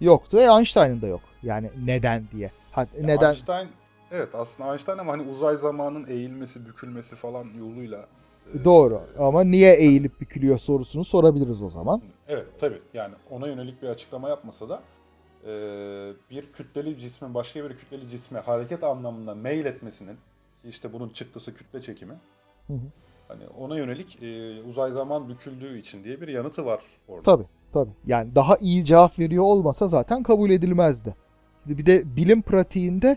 [0.00, 0.38] Yoktu.
[0.40, 1.20] E Einstein'ın da yok.
[1.42, 2.50] Yani neden diye.
[2.72, 3.28] Ha, Ya neden?
[3.28, 3.68] Einstein
[4.10, 8.06] evet aslında Einstein ama hani uzay zamanın eğilmesi, bükülmesi falan yoluyla
[8.64, 9.02] Doğru.
[9.18, 12.02] Ama niye eğilip bükülüyor sorusunu sorabiliriz o zaman.
[12.28, 14.82] Evet tabi yani ona yönelik bir açıklama yapmasa da
[15.46, 15.50] e,
[16.30, 20.16] bir kütleli cismin başka bir kütleli cisme hareket anlamında mail etmesinin
[20.64, 22.14] işte bunun çıktısı kütle çekimi
[22.66, 22.86] Hı hı.
[23.28, 27.22] hani ona yönelik e, uzay zaman büküldüğü için diye bir yanıtı var orada.
[27.22, 27.90] Tabii tabii.
[28.06, 31.14] Yani daha iyi cevap veriyor olmasa zaten kabul edilmezdi.
[31.62, 33.16] Şimdi bir de bilim pratiğinde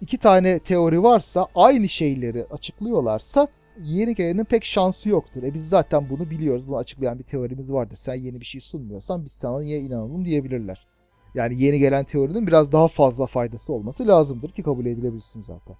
[0.00, 3.48] iki tane teori varsa aynı şeyleri açıklıyorlarsa
[3.82, 5.42] yeni gelenin pek şansı yoktur.
[5.42, 6.68] E biz zaten bunu biliyoruz.
[6.68, 7.96] Bunu açıklayan bir teorimiz vardır.
[7.96, 10.86] Sen yeni bir şey sunmuyorsan biz sana niye inanalım diyebilirler.
[11.34, 15.76] Yani yeni gelen teorinin biraz daha fazla faydası olması lazımdır ki kabul edilebilsin zaten.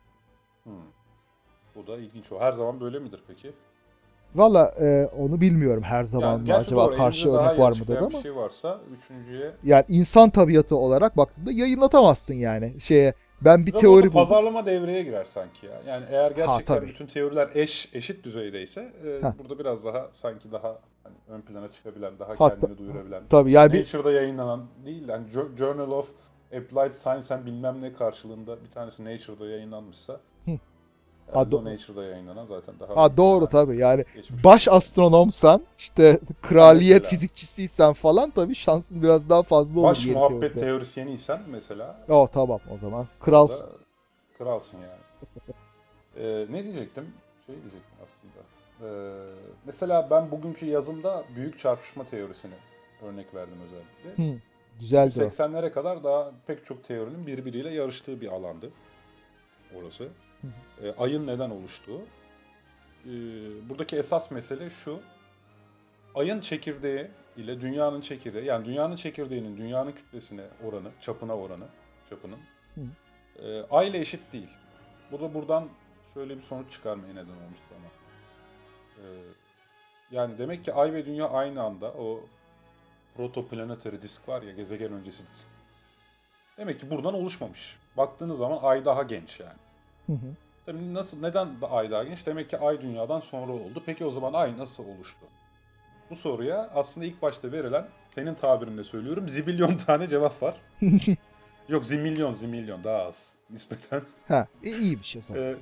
[0.65, 0.73] Hmm.
[1.75, 2.41] Bu da ilginç o.
[2.41, 3.53] Her zaman böyle midir peki?
[4.35, 8.11] Valla e, onu bilmiyorum her zaman Yani mı acaba doğru, karşı örnek var mıdır ama.
[8.11, 13.15] bir şey varsa üçüncüye Yani insan tabiatı olarak baktığında yayınlatamazsın yani şeye.
[13.40, 14.11] Ben bir Biraz teori buldum.
[14.12, 15.81] pazarlama devreye girer sanki ya.
[15.88, 16.87] Yani eğer gerçekten tabii.
[16.88, 19.35] bütün teoriler eş eşit düzeydeyse e, Ha.
[19.38, 23.22] burada biraz daha sanki daha hani ön plana çıkabilen, daha Hatta- kendini duyurabilen.
[23.31, 26.09] Tabii yani bir, Nature'da yayınlanan değil yani Jo- Journal of
[26.57, 30.20] Applied Science and bilmem ne karşılığında bir tanesi Nature'da yayınlanmışsa
[31.33, 34.45] Ha, do- Nature'da yayınlanan zaten daha ha doğru tabii yani geçmiş.
[34.45, 37.11] baş astronomsan işte kraliyet Mesela.
[37.11, 39.89] fizikçisiysen falan tabii şansın biraz daha fazla olur.
[39.89, 43.67] Baş muhabbet teorisyeniysen mesela O tamam o zaman kralsın.
[43.71, 43.73] da
[44.39, 45.01] kralsın yani.
[46.19, 47.12] Ee, ne diyecektim?
[47.47, 48.43] Şey diyecektim aslında.
[48.83, 49.12] Ee,
[49.67, 52.55] mesela ben bugünkü yazımda büyük çarpışma teorisini
[53.03, 54.25] örnek verdim özellikle.
[54.25, 54.39] Hı,
[54.81, 55.27] güzeldi o.
[55.27, 58.71] 80'lere kadar daha pek çok teorinin birbiriyle yarıştığı bir alandı
[59.79, 60.09] orası.
[60.83, 62.01] Ee, ayın neden oluştuğu.
[62.01, 63.09] Ee,
[63.69, 65.01] buradaki esas mesele şu.
[66.15, 71.67] Ayın çekirdeği ile dünyanın çekirdeği, yani dünyanın çekirdeğinin dünyanın kütlesine oranı, çapına oranı,
[72.11, 72.39] çapının
[73.43, 74.51] e, ay ile eşit değil.
[75.13, 75.69] Bu da buradan
[76.15, 77.89] şöyle bir sonuç çıkarmaya neden olmuş ama.
[78.99, 79.03] Ee,
[80.11, 82.21] yani demek ki ay ve dünya aynı anda o
[83.17, 85.49] protoplanetary disk var ya gezegen öncesi disk.
[86.59, 87.79] Demek ki buradan oluşmamış.
[87.97, 89.59] Baktığınız zaman ay daha genç yani.
[90.07, 90.35] Hı hı.
[90.66, 92.27] Tabii nasıl neden ay daha genç?
[92.27, 93.83] Demek ki ay dünyadan sonra oldu.
[93.87, 95.27] Peki o zaman ay nasıl oluştu?
[96.11, 100.57] Bu soruya aslında ilk başta verilen senin tabirinle söylüyorum zibilyon tane cevap var.
[101.69, 104.03] Yok zimilyon zimilyon daha az nispeten.
[104.29, 105.23] Ha, e, iyi bir şey.
[105.35, 105.57] Ee,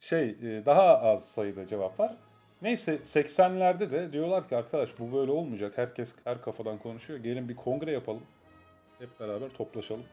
[0.00, 2.16] şey e, daha az sayıda cevap var.
[2.62, 5.78] Neyse 80'lerde de diyorlar ki arkadaş bu böyle olmayacak.
[5.78, 7.18] Herkes her kafadan konuşuyor.
[7.18, 8.22] Gelin bir kongre yapalım.
[8.98, 10.04] Hep beraber toplaşalım.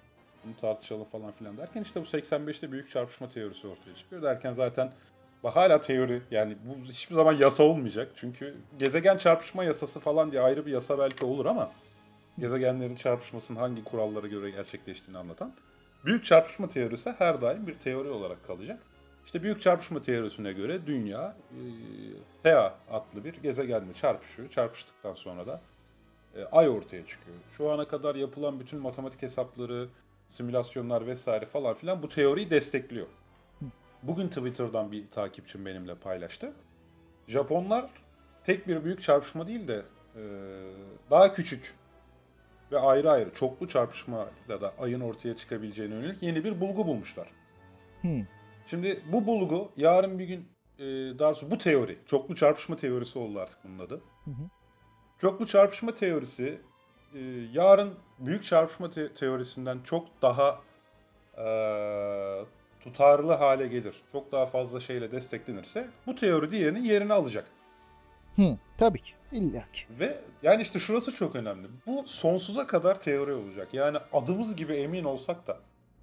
[0.45, 4.21] Bunu tartışalım falan filan derken işte bu 85'te büyük çarpışma teorisi ortaya çıkıyor.
[4.21, 4.91] Derken zaten
[5.43, 8.12] bak hala teori yani bu hiçbir zaman yasa olmayacak.
[8.15, 11.71] Çünkü gezegen çarpışma yasası falan diye ayrı bir yasa belki olur ama
[12.39, 15.54] gezegenlerin çarpışmasının hangi kurallara göre gerçekleştiğini anlatan
[16.06, 18.80] Büyük çarpışma teorisi her daim bir teori olarak kalacak.
[19.25, 21.60] İşte büyük çarpışma teorisine göre dünya e,
[22.43, 24.49] Thea adlı bir gezegenle çarpışıyor.
[24.49, 25.62] Çarpıştıktan sonra da
[26.36, 27.38] e, ay ortaya çıkıyor.
[27.51, 29.88] Şu ana kadar yapılan bütün matematik hesapları,
[30.32, 33.08] simülasyonlar vesaire falan filan bu teoriyi destekliyor.
[34.04, 36.54] Bugün Twitter'dan bir takipçim benimle paylaştı.
[37.28, 37.89] Japonlar
[38.44, 39.82] tek bir büyük çarpışma değil de
[40.15, 40.22] e,
[41.12, 41.74] daha küçük
[42.72, 47.28] ve ayrı ayrı çoklu çarpışmayla da ayın ortaya çıkabileceğine yönelik yeni bir bulgu bulmuşlar.
[48.02, 48.28] Hı.
[48.65, 50.48] Şimdi bu bulgu yarın bir gün
[50.80, 50.84] e,
[51.20, 54.02] daha bu teori, çoklu çarpışma teorisi oldu artık bunun adı.
[54.26, 54.50] Hı hı.
[55.17, 56.62] Çoklu çarpışma teorisi
[57.15, 57.19] e,
[57.54, 60.60] yarın büyük çarpışma te- teorisinden çok daha
[61.38, 61.45] e,
[62.80, 63.95] tutarlı hale gelir.
[64.12, 67.45] Çok daha fazla şeyle desteklenirse bu teori diğerinin yerini alacak.
[68.36, 69.12] Hı, tabii ki.
[69.32, 69.82] İlla ki.
[70.00, 71.67] Ve yani işte şurası çok önemli.
[71.88, 73.67] Bu sonsuza kadar teori olacak.
[73.74, 75.54] Yani adımız gibi emin olsak da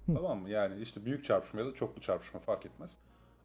[0.05, 0.13] Hı.
[0.15, 0.49] tamam mı?
[0.49, 2.97] Yani işte büyük çarpışma ya da çoklu çarpışma fark etmez.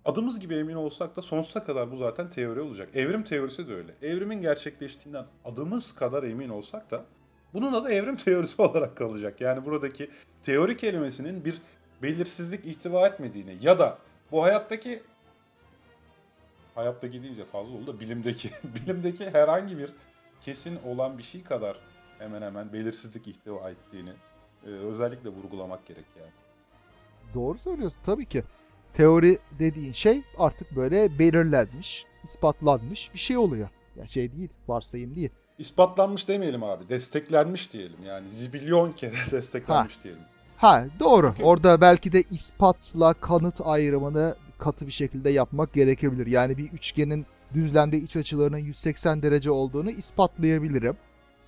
[0.05, 2.89] Adımız gibi emin olsak da sonsuza kadar bu zaten teori olacak.
[2.95, 3.95] Evrim teorisi de öyle.
[4.03, 7.05] Evrimin gerçekleştiğinden adımız kadar emin olsak da
[7.55, 9.41] bunun adı evrim teorisi olarak kalacak.
[9.41, 10.11] Yani buradaki
[10.43, 11.63] teori kelimesinin bir
[12.03, 13.99] belirsizlik ihtiva etmediğini ya da
[14.33, 15.03] bu hayattaki
[16.75, 19.93] hayattaki deyince fazla oldu da bilimdeki bilimdeki herhangi bir
[20.41, 21.79] kesin olan bir şey kadar
[22.19, 24.13] hemen hemen belirsizlik ihtiva ettiğini
[24.67, 26.31] e, özellikle vurgulamak gerek yani.
[27.35, 28.45] Doğru söylüyorsun tabii ki.
[28.95, 33.69] Teori dediğin şey artık böyle belirlenmiş, ispatlanmış bir şey oluyor.
[33.97, 35.31] Ya şey değil, varsayım değil.
[35.59, 36.89] İspatlanmış demeyelim abi.
[36.89, 37.97] Desteklenmiş diyelim.
[38.07, 40.23] Yani zibilyon kere desteklenmiş diyelim.
[40.57, 41.27] Ha doğru.
[41.31, 46.27] Çünkü- Orada belki de ispatla kanıt ayrımını katı bir şekilde yapmak gerekebilir.
[46.27, 50.97] Yani bir üçgenin düzlemde iç açılarının 180 derece olduğunu ispatlayabilirim.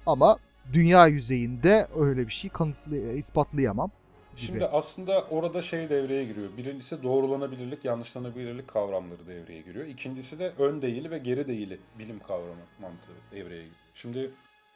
[0.06, 0.38] Ama
[0.72, 3.90] dünya yüzeyinde öyle bir şey kanıtlay- ispatlayamam.
[4.36, 4.46] gibi.
[4.46, 6.48] Şimdi aslında orada şey devreye giriyor.
[6.56, 9.86] Birincisi doğrulanabilirlik, yanlışlanabilirlik kavramları devreye giriyor.
[9.86, 13.85] İkincisi de ön değili ve geri değili bilim kavramı mantığı devreye giriyor.
[13.96, 14.30] Şimdi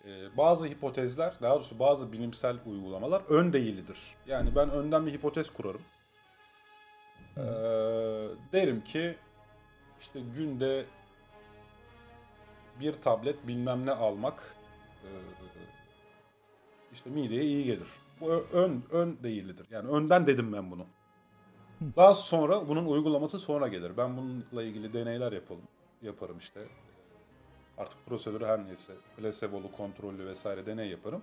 [0.04, 4.16] e, bazı hipotezler, daha doğrusu bazı bilimsel uygulamalar ön değilidir.
[4.26, 5.82] Yani ben önden bir hipotez kurarım.
[7.36, 7.42] Ee,
[8.52, 9.16] derim ki
[10.00, 10.84] işte günde
[12.80, 14.54] bir tablet bilmem ne almak
[15.02, 15.08] e,
[16.92, 17.88] işte mideye iyi gelir.
[18.20, 19.66] Bu ön ön değildir.
[19.70, 20.86] Yani önden dedim ben bunu.
[21.96, 23.96] Daha sonra bunun uygulaması sonra gelir.
[23.96, 25.68] Ben bununla ilgili deneyler yapalım.
[26.02, 26.60] Yaparım işte.
[27.80, 28.92] Artık prosedürü her neyse.
[29.16, 31.22] Placebolu, kontrollü vesaire deney yaparım.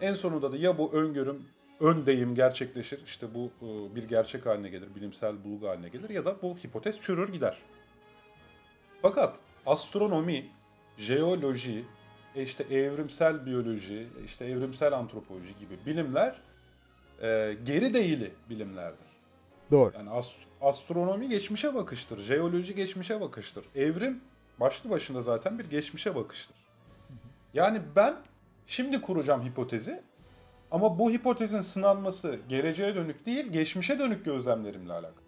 [0.00, 1.42] En sonunda da ya bu öngörüm,
[1.80, 3.00] ön deyim gerçekleşir.
[3.04, 7.00] işte bu e, bir gerçek haline gelir, bilimsel bulgu haline gelir ya da bu hipotez
[7.00, 7.56] çürür gider.
[9.02, 10.46] Fakat astronomi,
[10.98, 11.84] jeoloji,
[12.34, 16.40] e işte evrimsel biyoloji, e işte evrimsel antropoloji gibi bilimler
[17.22, 19.10] e, geri değili bilimlerdir.
[19.70, 19.92] Doğru.
[19.94, 23.64] Yani ast- astronomi geçmişe bakıştır, jeoloji geçmişe bakıştır.
[23.74, 24.20] Evrim
[24.60, 26.56] başlı başına zaten bir geçmişe bakıştır.
[27.54, 28.16] Yani ben
[28.66, 30.02] şimdi kuracağım hipotezi
[30.70, 35.24] ama bu hipotezin sınanması geleceğe dönük değil, geçmişe dönük gözlemlerimle alakalı.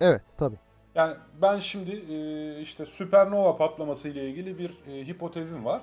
[0.00, 0.56] Evet tabii.
[0.94, 5.82] Yani ben şimdi e, işte süpernova patlaması ile ilgili bir e, hipotezim var.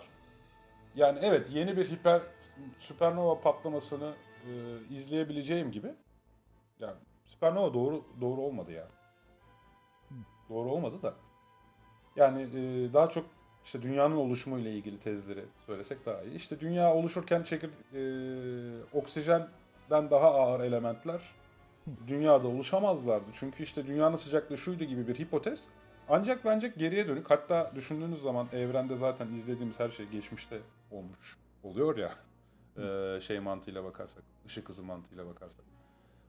[0.95, 2.21] Yani evet yeni bir hiper
[2.77, 4.13] süpernova patlamasını
[4.45, 4.51] e,
[4.95, 5.93] izleyebileceğim gibi.
[6.79, 8.87] Yani süpernova doğru doğru olmadı ya.
[10.49, 11.13] Doğru olmadı da.
[12.19, 13.25] Yani e, daha çok
[13.65, 16.35] işte dünyanın oluşumu ile ilgili tezleri söylesek daha iyi.
[16.35, 18.01] İşte dünya oluşurken çekir e,
[18.93, 19.49] oksijenden
[20.11, 21.21] daha ağır elementler
[22.07, 23.25] dünyada oluşamazlardı.
[23.33, 25.67] Çünkü işte dünyanın sıcaklığı şuydu gibi bir hipotez.
[26.09, 30.59] Ancak bence geriye dönük hatta düşündüğünüz zaman evrende zaten izlediğimiz her şey geçmişte
[30.91, 32.11] olmuş oluyor ya.
[32.77, 35.65] Ee, şey mantığıyla bakarsak, ışık hızı mantığıyla bakarsak.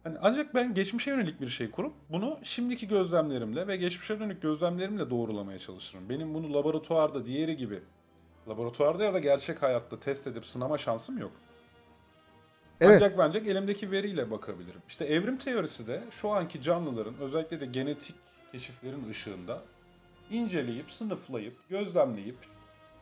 [0.05, 5.11] Hani ancak ben geçmişe yönelik bir şey kurup bunu şimdiki gözlemlerimle ve geçmişe dönük gözlemlerimle
[5.11, 6.09] doğrulamaya çalışırım.
[6.09, 7.81] Benim bunu laboratuvarda diğeri gibi
[8.49, 11.33] laboratuvarda ya da gerçek hayatta test edip sınama şansım yok.
[12.81, 13.03] Evet.
[13.03, 14.81] Ancak bence elimdeki veriyle bakabilirim.
[14.89, 18.17] İşte evrim teorisi de şu anki canlıların özellikle de genetik
[18.53, 19.63] keşiflerin ışığında
[20.31, 22.37] inceleyip, sınıflayıp, gözlemleyip,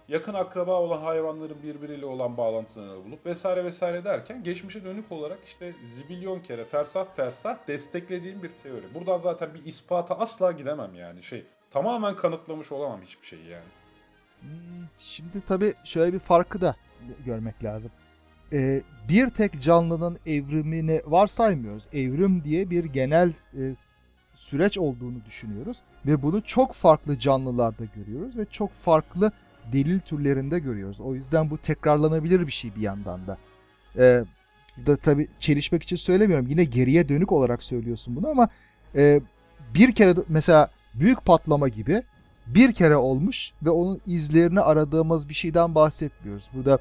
[0.09, 5.73] yakın akraba olan hayvanların birbiriyle olan bağlantılarını bulup vesaire vesaire derken geçmişe dönük olarak işte
[5.85, 8.95] zibilyon kere fersah fersah desteklediğim bir teori.
[8.95, 11.45] Buradan zaten bir ispata asla gidemem yani şey.
[11.71, 13.65] Tamamen kanıtlamış olamam hiçbir şeyi yani.
[14.41, 16.77] Hmm, Şimdi tabii şöyle bir farkı da
[17.27, 17.91] görmek lazım.
[18.53, 21.89] Ee, bir tek canlının evrimini varsaymıyoruz.
[21.93, 23.75] Evrim diye bir genel e,
[24.35, 29.33] süreç olduğunu düşünüyoruz ve bunu çok farklı canlılarda görüyoruz ve çok farklı
[29.73, 31.01] delil türlerinde görüyoruz.
[31.01, 33.39] O yüzden bu tekrarlanabilir bir şey bir yandan da.
[33.99, 34.25] Ee,
[34.87, 36.47] da tabii çelişmek için söylemiyorum.
[36.49, 38.49] Yine geriye dönük olarak söylüyorsun bunu ama
[38.97, 39.21] e,
[39.75, 42.03] bir kere mesela büyük patlama gibi
[42.47, 46.51] bir kere olmuş ve onun izlerini aradığımız bir şeyden bahsetmiyoruz.
[46.55, 46.79] Burada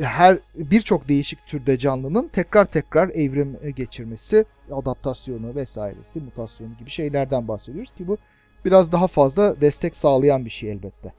[0.00, 7.92] her birçok değişik türde canlının tekrar tekrar evrim geçirmesi, adaptasyonu vesairesi, mutasyonu gibi şeylerden bahsediyoruz
[7.92, 8.18] ki bu
[8.64, 11.12] biraz daha fazla destek sağlayan bir şey elbette.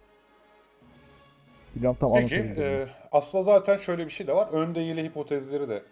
[1.75, 4.47] Bilmiyorum tam Peki, e, aslında zaten şöyle bir şey de var.
[4.51, 5.83] Ön değili hipotezleri de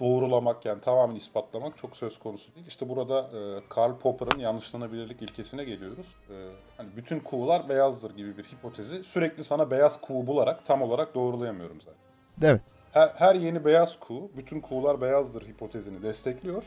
[0.00, 2.66] doğrulamak yani tamamen ispatlamak çok söz konusu değil.
[2.66, 6.06] İşte burada e, Karl Popper'ın yanlışlanabilirlik ilkesine geliyoruz.
[6.30, 6.34] E,
[6.76, 11.80] hani bütün kuğular beyazdır gibi bir hipotezi sürekli sana beyaz kuğu bularak tam olarak doğrulayamıyorum
[11.80, 12.00] zaten.
[12.42, 12.62] Evet.
[12.92, 16.64] Her, her yeni beyaz kuğu, bütün kuğular beyazdır hipotezini destekliyor.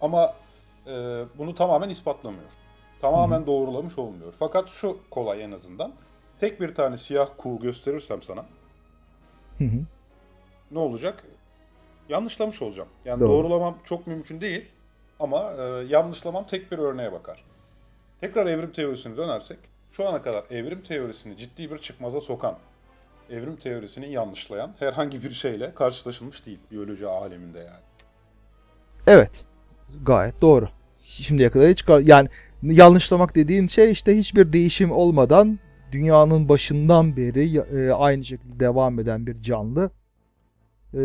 [0.00, 0.34] Ama
[0.86, 2.50] e, bunu tamamen ispatlamıyor.
[3.00, 4.34] Tamamen doğrulamış olmuyor.
[4.38, 5.92] Fakat şu kolay en azından.
[6.40, 8.46] Tek bir tane siyah kuğu gösterirsem sana
[9.58, 9.84] Hı hı.
[10.70, 11.24] ne olacak?
[12.08, 12.88] Yanlışlamış olacağım.
[13.04, 13.28] Yani Doğru.
[13.28, 14.64] doğrulamam çok mümkün değil
[15.20, 17.44] ama e, yanlışlamam tek bir örneğe bakar.
[18.20, 19.58] Tekrar evrim teorisine dönersek,
[19.92, 22.58] şu ana kadar evrim teorisini ciddi bir çıkmaza sokan,
[23.30, 27.84] evrim teorisini yanlışlayan herhangi bir şeyle karşılaşılmış değil biyoloji aleminde yani.
[29.06, 29.44] Evet.
[30.06, 30.68] Gayet doğru.
[31.04, 32.28] Şimdiye kadar hiç yani
[32.62, 35.58] yanlışlamak dediğin şey işte hiçbir değişim olmadan
[35.92, 39.90] dünyanın başından beri e, aynı şekilde devam eden bir canlı
[40.94, 41.00] e,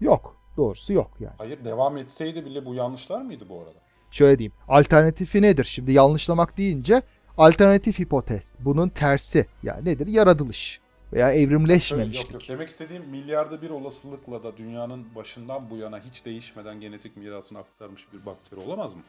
[0.00, 0.36] yok.
[0.56, 1.34] Doğrusu yok yani.
[1.38, 3.78] Hayır devam etseydi bile bu yanlışlar mıydı bu arada?
[4.10, 4.52] Şöyle diyeyim.
[4.68, 5.64] Alternatifi nedir?
[5.64, 7.02] Şimdi yanlışlamak deyince
[7.38, 8.58] alternatif hipotez.
[8.60, 9.46] Bunun tersi.
[9.62, 10.06] Yani nedir?
[10.06, 10.80] Yaratılış
[11.12, 12.32] veya evrimleşmemişlik.
[12.32, 17.16] yok yok demek istediğim milyarda bir olasılıkla da dünyanın başından bu yana hiç değişmeden genetik
[17.16, 19.00] mirasını aktarmış bir bakteri olamaz mı?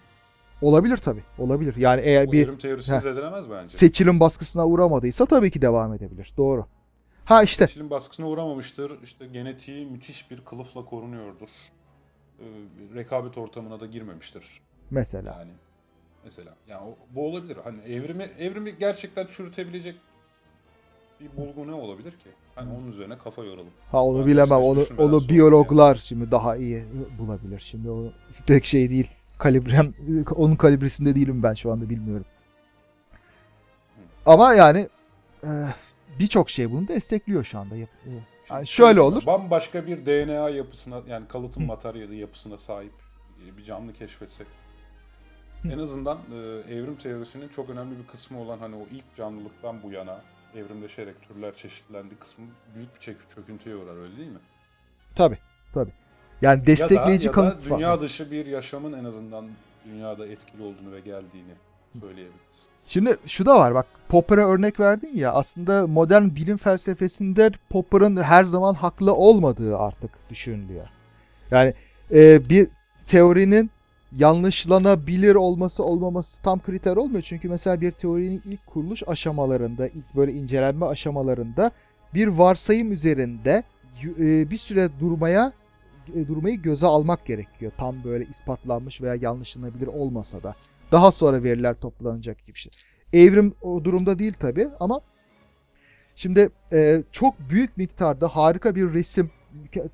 [0.61, 1.23] Olabilir tabii.
[1.37, 1.75] Olabilir.
[1.75, 2.99] Yani eğer bir Heh.
[2.99, 3.67] zedelemez bence.
[3.67, 6.33] seçilim baskısına uğramadıysa tabii ki devam edebilir.
[6.37, 6.65] Doğru.
[7.25, 9.03] Ha işte Seçilim baskısına uğramamıştır.
[9.03, 11.47] İşte genetiği müthiş bir kılıfla korunuyordur.
[12.39, 12.43] Ee,
[12.95, 14.61] rekabet ortamına da girmemiştir.
[14.91, 15.35] mesela.
[15.39, 15.51] Yani
[16.23, 17.57] mesela yani bu olabilir.
[17.63, 19.95] Hani evrimi evrimi gerçekten çürütebilecek
[21.21, 22.29] bir bulgu ne olabilir ki?
[22.55, 23.69] Hani onun üzerine kafa yoralım.
[23.91, 24.57] Ha onu Ben bilemem.
[24.61, 26.85] Onu, onu biyologlar şimdi daha iyi
[27.19, 27.59] bulabilir.
[27.59, 28.03] Şimdi o
[28.47, 29.11] pek şey değil.
[29.37, 29.93] Kalibrem
[30.35, 32.25] onun kalibresinde değilim ben şu anda bilmiyorum.
[34.25, 34.87] Ama yani
[35.43, 35.49] e,
[36.19, 37.75] birçok şey bunu destekliyor şu anda.
[37.75, 38.11] Yap- e,
[38.49, 39.25] Yani şöyle olur.
[39.25, 41.67] Bambaşka bir DNA yapısına yani kalıtım Hı.
[41.67, 42.91] materyali yapısına sahip
[43.47, 44.47] e, bir canlı keşfetsek.
[45.63, 45.67] Hı.
[45.69, 46.35] En azından e,
[46.73, 50.21] evrim teorisinin çok önemli bir kısmı olan hani o ilk canlılıktan bu yana
[50.55, 54.39] evrimleşerek türler çeşitlendi kısmı büyük bir çök- çöküntüye uğrar öyle değil mi?
[55.15, 55.37] Tabii.
[55.73, 55.91] Tabii.
[56.41, 59.45] Yani destekleyici ya da, ya da dünya dışı bir yaşamın en azından
[59.85, 61.53] dünyada etkili olduğunu ve geldiğini
[62.01, 62.67] söyleyebiliriz.
[62.87, 68.43] Şimdi şu da var bak Popper'a örnek verdin ya aslında modern bilim felsefesinde Popper'ın her
[68.43, 70.87] zaman haklı olmadığı artık düşünülüyor.
[71.51, 71.73] Yani
[72.13, 72.67] e, bir
[73.07, 73.71] teorinin
[74.15, 77.21] yanlışlanabilir olması olmaması tam kriter olmuyor.
[77.21, 81.71] Çünkü mesela bir teorinin ilk kuruluş aşamalarında, ilk böyle incelenme aşamalarında
[82.13, 83.63] bir varsayım üzerinde
[84.03, 85.53] e, bir süre durmaya
[86.27, 87.71] durmayı göze almak gerekiyor.
[87.77, 90.55] Tam böyle ispatlanmış veya yanlışlanabilir olmasa da.
[90.91, 92.71] Daha sonra veriler toplanacak gibi şey.
[93.13, 95.01] Evrim o durumda değil tabi ama
[96.15, 99.31] şimdi e, çok büyük miktarda harika bir resim,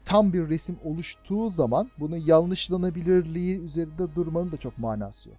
[0.05, 5.37] tam bir resim oluştuğu zaman bunun yanlışlanabilirliği üzerinde durmanın da çok manası yok.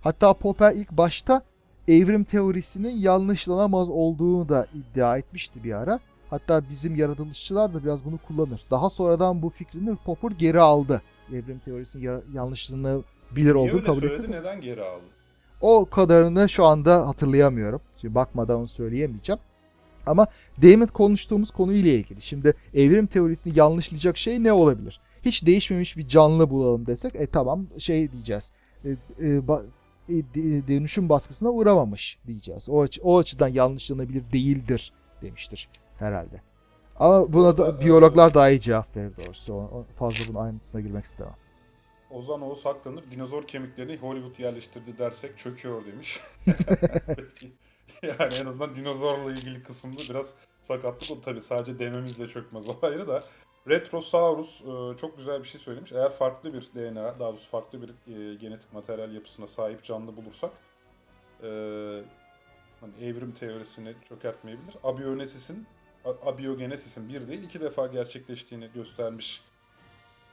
[0.00, 1.42] Hatta Popper ilk başta
[1.88, 6.00] evrim teorisinin yanlışlanamaz olduğunu da iddia etmişti bir ara.
[6.30, 8.60] Hatta bizim yaratılışçılar da biraz bunu kullanır.
[8.70, 11.02] Daha sonradan bu fikrini Popper geri aldı.
[11.32, 13.04] Evrim teorisinin ya- yanlışlanabilir
[13.34, 14.30] Niye olduğunu kabul etti.
[14.30, 15.02] neden geri aldı?
[15.60, 17.80] O kadarını şu anda hatırlayamıyorum.
[18.00, 19.40] Şimdi bakmadan onu söyleyemeyeceğim.
[20.06, 20.26] Ama
[20.62, 22.22] demin konuştuğumuz konuyla ilgili.
[22.22, 25.00] Şimdi evrim teorisini yanlışlayacak şey ne olabilir?
[25.24, 28.52] Hiç değişmemiş bir canlı bulalım desek e tamam şey diyeceğiz.
[28.84, 29.66] E, e, ba-
[30.08, 30.14] e,
[30.68, 32.68] dönüşüm baskısına uğramamış diyeceğiz.
[32.70, 35.68] O, açı- o açıdan yanlışlanabilir değildir demiştir
[35.98, 36.40] herhalde.
[36.96, 39.54] Ama buna da biyologlar daha iyi cevap verir doğrusu.
[39.54, 41.34] O- o- Fazla bunun ayrıntısına girmek istemem.
[42.10, 43.04] Ozan Oğuz haklanır.
[43.10, 46.20] Dinozor kemiklerini Hollywood yerleştirdi dersek çöküyor demiş.
[48.02, 51.20] Yani en azından dinozorla ilgili kısımda biraz sakatlık oldu.
[51.24, 53.20] Tabii sadece dememizle çökmez o ayrı da.
[53.68, 55.92] Retrosaurus e, çok güzel bir şey söylemiş.
[55.92, 60.50] Eğer farklı bir DNA, daha doğrusu farklı bir e, genetik materyal yapısına sahip canlı bulursak
[61.42, 61.48] e,
[62.80, 64.76] hani evrim teorisini çökertmeyebilir.
[64.84, 65.66] Abiogenesis'in a-
[66.26, 69.42] abiyogenesis'in bir değil iki defa gerçekleştiğini göstermiş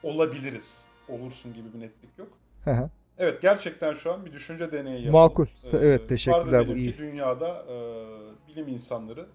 [0.02, 0.86] olabiliriz.
[1.08, 2.28] Olursun gibi bir netlik yok.
[2.64, 2.90] Hı hı.
[3.18, 5.12] Evet gerçekten şu an bir düşünce deneyi yapalım.
[5.12, 5.46] Makul.
[5.46, 6.92] Ee, Evet, teşekkürler, bu iyi.
[6.92, 7.76] ki dünyada e,
[8.48, 9.26] bilim insanları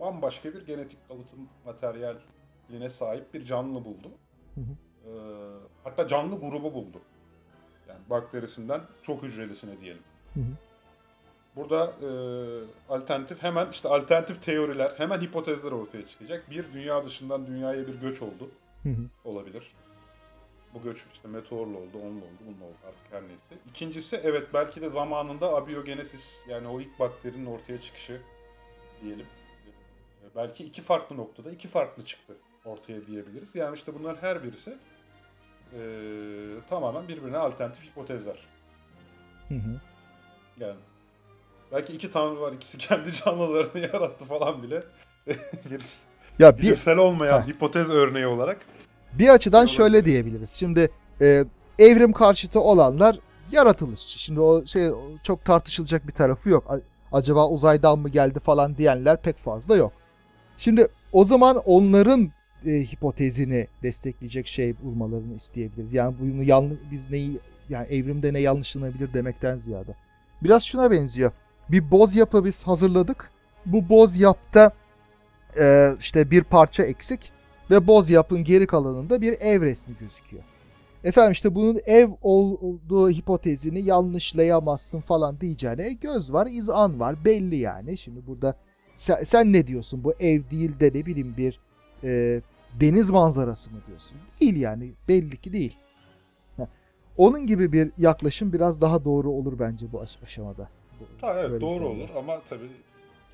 [0.00, 4.10] bambaşka bir genetik kalıtım materyaline sahip bir canlı buldu.
[4.54, 4.64] Hı hı.
[5.06, 5.10] Ee,
[5.84, 7.00] hatta canlı grubu buldu.
[7.88, 10.02] Yani bakterisinden çok hücrelisine diyelim.
[10.34, 10.44] Hı hı.
[11.56, 12.08] Burada e,
[12.88, 16.50] alternatif hemen işte alternatif teoriler, hemen hipotezler ortaya çıkacak.
[16.50, 18.50] Bir dünya dışından dünyaya bir göç oldu
[18.82, 19.02] Hı hı.
[19.24, 19.64] olabilir.
[20.74, 23.44] Bu göç işte meteorla oldu, onunla oldu, bununla oldu artık her neyse.
[23.68, 28.20] İkincisi evet belki de zamanında abiyogenesis yani o ilk bakterinin ortaya çıkışı
[29.02, 29.26] diyelim.
[30.22, 32.34] Ee, Belki iki farklı noktada iki farklı çıktı
[32.64, 33.54] ortaya diyebiliriz.
[33.54, 34.78] Yani işte bunların her birisi
[35.72, 35.78] ee,
[36.68, 38.46] tamamen birbirine alternatif hipotezler.
[39.48, 39.80] Hı hı.
[40.60, 40.76] Yani
[41.74, 44.82] belki iki tanrı var ikisi kendi canlılarını yarattı falan bile
[45.70, 45.84] bir
[46.38, 47.46] Ya bir bilimsel olmayan Heh.
[47.46, 48.58] hipotez örneği olarak
[49.12, 50.50] Bir açıdan şöyle diyebiliriz.
[50.50, 50.88] Şimdi
[51.20, 51.44] e,
[51.78, 53.18] evrim karşıtı olanlar
[53.52, 54.18] yaratılışçı.
[54.18, 54.90] Şimdi o şey
[55.22, 56.80] çok tartışılacak bir tarafı yok.
[57.12, 59.92] Acaba uzaydan mı geldi falan diyenler pek fazla yok.
[60.58, 62.30] Şimdi o zaman onların
[62.66, 65.94] e, hipotezini destekleyecek şey bulmalarını isteyebiliriz.
[65.94, 69.94] Yani bunu yanlış biz neyi yani evrimde ne yanlışlanabilir demekten ziyade.
[70.42, 71.32] Biraz şuna benziyor.
[71.70, 73.30] Bir boz yapı biz hazırladık.
[73.66, 74.70] Bu boz yapta
[75.60, 77.32] e, işte bir parça eksik
[77.70, 80.42] ve boz yapın geri kalanında bir ev resmi gözüküyor.
[81.04, 87.56] Efendim işte bunun ev olduğu hipotezini yanlışlayamazsın falan diyeceğine e, göz var, izan var belli
[87.56, 87.98] yani.
[87.98, 88.56] Şimdi burada
[88.96, 91.60] sen, sen ne diyorsun bu ev değil de ne bileyim bir
[92.04, 92.40] e,
[92.80, 94.18] deniz manzarası mı diyorsun?
[94.40, 95.78] Değil yani belli ki değil.
[96.56, 96.66] Heh.
[97.16, 100.68] Onun gibi bir yaklaşım biraz daha doğru olur bence bu aş- aşamada.
[101.20, 102.02] Ha, evet doğru konuda.
[102.02, 102.70] olur ama tabii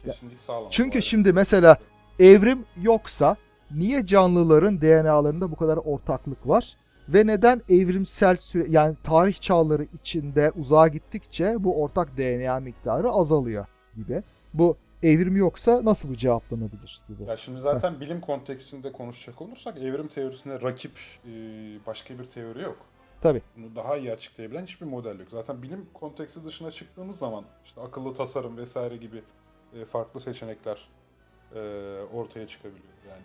[0.04, 0.72] kesinlik sağlamaz.
[0.72, 1.76] Çünkü şimdi mesela
[2.18, 3.36] evrim yoksa
[3.70, 6.76] niye canlıların DNA'larında bu kadar ortaklık var
[7.08, 13.66] ve neden evrimsel süre yani tarih çağları içinde uzağa gittikçe bu ortak DNA miktarı azalıyor
[13.96, 14.22] gibi.
[14.54, 17.22] Bu evrim yoksa nasıl bu cevaplanabilir gibi.
[17.28, 20.92] Ya şimdi zaten bilim kontekstinde konuşacak olursak evrim teorisinde rakip
[21.26, 21.30] e,
[21.86, 22.76] başka bir teori yok.
[23.22, 23.42] Tabii.
[23.56, 25.28] Bunu daha iyi açıklayabilen hiçbir model yok.
[25.30, 29.22] Zaten bilim konteksti dışına çıktığımız zaman işte akıllı tasarım vesaire gibi
[29.74, 30.88] e, farklı seçenekler
[31.54, 31.60] e,
[32.14, 33.22] ortaya çıkabiliyor yani.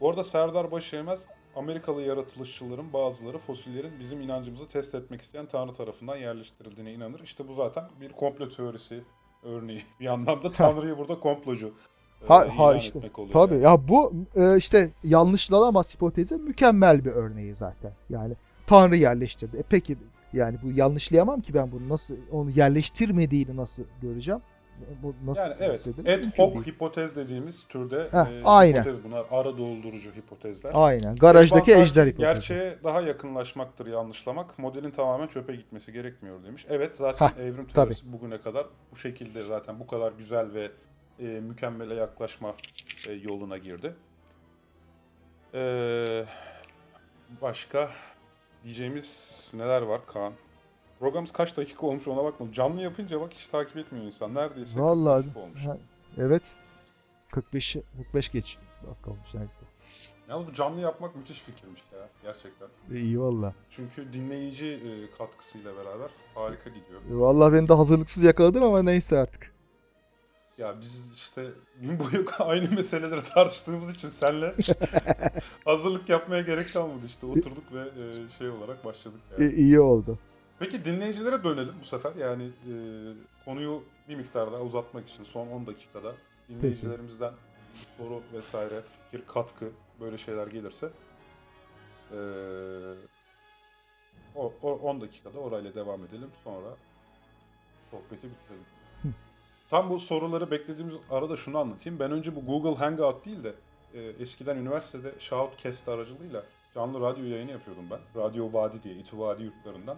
[0.00, 1.24] Bu arada Serdar Başyemez
[1.56, 7.20] Amerikalı yaratılışçıların bazıları fosillerin bizim inancımızı test etmek isteyen Tanrı tarafından yerleştirildiğine inanır.
[7.20, 9.04] İşte bu zaten bir komplo teorisi
[9.42, 9.82] örneği.
[10.00, 11.74] Bir anlamda Tanrı'yı burada komplocu
[12.22, 12.98] e, Ha, ilan ha işte.
[12.98, 13.32] oluyor.
[13.32, 13.64] Tabii yani.
[13.64, 17.92] ya bu e, işte yanlışlanamaz hipotezi mükemmel bir örneği zaten.
[18.10, 18.34] Yani
[18.68, 19.56] Tanrı yerleştirdi.
[19.56, 19.96] E peki
[20.32, 24.40] yani bu yanlışlayamam ki ben bunu nasıl onu yerleştirmediğini nasıl göreceğim?
[25.02, 25.88] Bu nasıl Yani evet,
[26.38, 28.80] ad hoc hipotez dediğimiz türde Heh, e, aynen.
[28.80, 29.26] hipotez bunlar.
[29.30, 30.72] Ara doldurucu hipotezler.
[30.74, 31.16] Aynen.
[31.16, 32.34] Garajdaki Van ejder hipotezi.
[32.34, 34.58] Gerçeğe daha yakınlaşmaktır yanlışlamak.
[34.58, 36.66] Modelin tamamen çöpe gitmesi gerekmiyor demiş.
[36.68, 40.70] Evet zaten Hah, evrim teorisi bugüne kadar bu şekilde zaten bu kadar güzel ve
[41.20, 42.54] e, mükemmele yaklaşma
[43.08, 43.94] e, yoluna girdi.
[45.54, 46.04] E,
[47.42, 47.90] başka
[48.64, 50.32] diyeceğimiz neler var Kaan?
[51.00, 52.52] Programımız kaç dakika olmuş ona bakmadım.
[52.52, 54.34] Canlı yapınca bak hiç takip etmiyor insan.
[54.34, 55.66] Neredeyse 40 Vallahi dakika olmuş.
[55.66, 55.76] ha,
[56.18, 56.54] evet.
[57.30, 58.58] 45 45 geç.
[58.90, 59.66] Dakika olmuş neyse.
[60.28, 62.68] Yalnız bu canlı yapmak müthiş fikirmiş ya gerçekten.
[62.92, 63.54] İyi valla.
[63.70, 67.00] Çünkü dinleyici e, katkısıyla beraber harika gidiyor.
[67.10, 69.54] Valla beni de hazırlıksız yakaladın ama neyse artık.
[70.58, 71.50] Ya biz işte
[71.80, 74.54] gün boyu aynı meseleleri tartıştığımız için senle
[75.64, 79.50] hazırlık yapmaya gerek kalmadı işte oturduk ve e, şey olarak başladık yani.
[79.50, 80.18] İyi, iyi oldu.
[80.58, 82.74] Peki dinleyicilere dönelim bu sefer yani e,
[83.44, 86.14] konuyu bir miktar daha uzatmak için son 10 dakikada
[86.48, 87.32] dinleyicilerimizden
[87.96, 90.90] soru vesaire fikir katkı böyle şeyler gelirse
[92.12, 92.18] e,
[94.34, 96.76] o, o 10 dakikada orayla devam edelim sonra
[97.90, 98.77] sohbeti bitirelim.
[99.68, 99.70] Hı.
[99.70, 101.98] Tam bu soruları beklediğimiz arada şunu anlatayım.
[101.98, 103.54] Ben önce bu Google Hangout değil de
[103.94, 106.44] e, eskiden üniversitede Shoutcast aracılığıyla
[106.74, 108.22] canlı radyo yayını yapıyordum ben.
[108.22, 109.96] Radyo Vadi diye, İTÜ Vadi yurtlarından.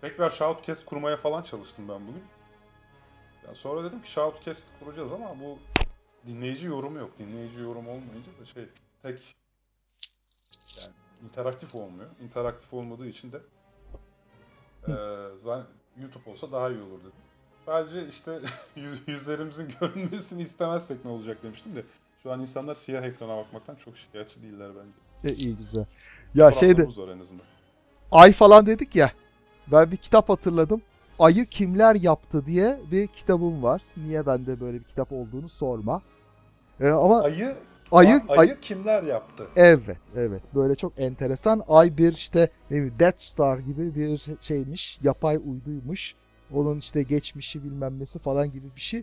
[0.00, 2.22] Tekrar Shoutcast kurmaya falan çalıştım ben bugün.
[3.46, 5.58] Ya sonra dedim ki Shoutcast kuracağız ama bu
[6.26, 7.18] dinleyici yorumu yok.
[7.18, 8.64] Dinleyici yorum olmayınca da şey
[9.02, 9.36] tek
[10.78, 10.94] yani
[11.24, 12.10] interaktif olmuyor.
[12.20, 13.40] İnteraktif olmadığı için de
[14.88, 14.92] e,
[16.02, 17.31] YouTube olsa daha iyi olur dedim.
[17.66, 18.38] Sadece işte
[18.76, 21.82] yüz- yüzlerimizin görünmesini istemezsek ne olacak demiştim de
[22.22, 25.34] şu an insanlar siyah ekrana bakmaktan çok şikayetçi değiller bence.
[25.34, 25.84] E, iyi güzel.
[26.34, 27.44] Ya şeyde Fotoğraflarımız var en azından.
[28.12, 29.12] ay falan dedik ya.
[29.72, 30.82] Ben bir kitap hatırladım.
[31.18, 33.82] Ayı kimler yaptı diye bir kitabım var.
[33.96, 36.02] Niye bende böyle bir kitap olduğunu sorma.
[36.80, 37.54] E, ama Ayı,
[37.92, 39.46] ayı, ayı, ay- kimler yaptı?
[39.56, 40.42] Evet, evet.
[40.54, 41.62] Böyle çok enteresan.
[41.68, 44.98] Ay bir işte ne bileyim Death Star gibi bir şeymiş.
[45.02, 46.14] Yapay uyduymuş.
[46.54, 49.02] Onun işte geçmişi bilmem nesi falan gibi bir şey.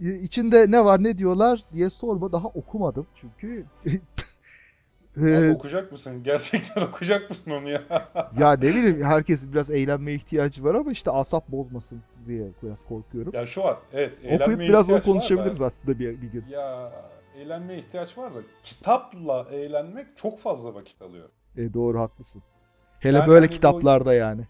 [0.00, 2.32] Ee, İçinde ne var ne diyorlar diye sorma.
[2.32, 3.64] Daha okumadım çünkü.
[5.16, 6.22] Abi okuyacak mısın?
[6.22, 7.82] Gerçekten okuyacak mısın onu ya?
[8.38, 13.32] ya ne bileyim herkesin biraz eğlenmeye ihtiyacı var ama işte asap bozmasın diye biraz korkuyorum.
[13.34, 13.78] ya şu var.
[13.92, 14.12] Evet.
[14.18, 16.44] Okuyup eğlenmeye biraz onu var da- konuşabiliriz aslında bir, bir gün.
[16.50, 16.92] Ya
[17.36, 21.28] eğlenmeye ihtiyaç var da kitapla eğlenmek çok fazla vakit alıyor.
[21.56, 22.42] E, doğru haklısın.
[23.00, 24.46] Hele Yani böyle hani kitaplarda yani.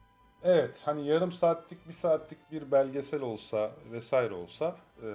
[0.49, 5.09] Evet hani yarım saatlik bir saatlik bir belgesel olsa vesaire olsa e,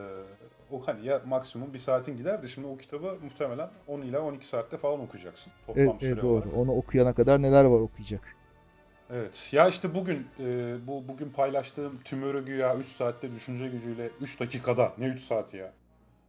[0.71, 4.47] o hani ya maksimum bir saatin gider de şimdi o kitabı muhtemelen 10 ila 12
[4.47, 6.33] saatte falan okuyacaksın toplam Evet, süre evet, doğru.
[6.33, 6.57] olarak.
[6.57, 8.35] Onu okuyana kadar neler var okuyacak.
[9.13, 9.49] Evet.
[9.51, 14.93] Ya işte bugün e, bu bugün paylaştığım tümörü güya 3 saatte düşünce gücüyle 3 dakikada
[14.97, 15.73] ne 3 saati ya?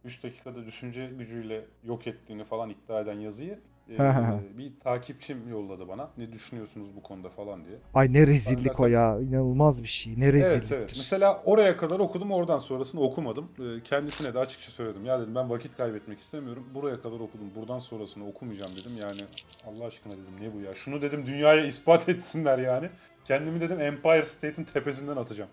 [0.05, 3.59] 3 dakikada düşünce gücüyle yok ettiğini falan iddia eden yazıyı
[3.89, 3.97] e,
[4.57, 6.09] bir takipçim yolladı bana.
[6.17, 7.77] Ne düşünüyorsunuz bu konuda falan diye.
[7.93, 9.19] Ay ne rezillik zaten- o ya.
[9.19, 10.13] İnanılmaz bir şey.
[10.19, 10.75] Ne Evet rezilliktir.
[10.75, 10.93] evet.
[10.97, 13.49] Mesela oraya kadar okudum oradan sonrasını okumadım.
[13.59, 15.05] E, kendisine de açıkça söyledim.
[15.05, 16.63] Ya dedim ben vakit kaybetmek istemiyorum.
[16.73, 17.51] Buraya kadar okudum.
[17.55, 18.91] Buradan sonrasını okumayacağım dedim.
[19.01, 19.21] Yani
[19.67, 20.73] Allah aşkına dedim ne bu ya?
[20.75, 22.89] Şunu dedim dünyaya ispat etsinler yani.
[23.25, 25.49] Kendimi dedim Empire State'in tepesinden atacağım.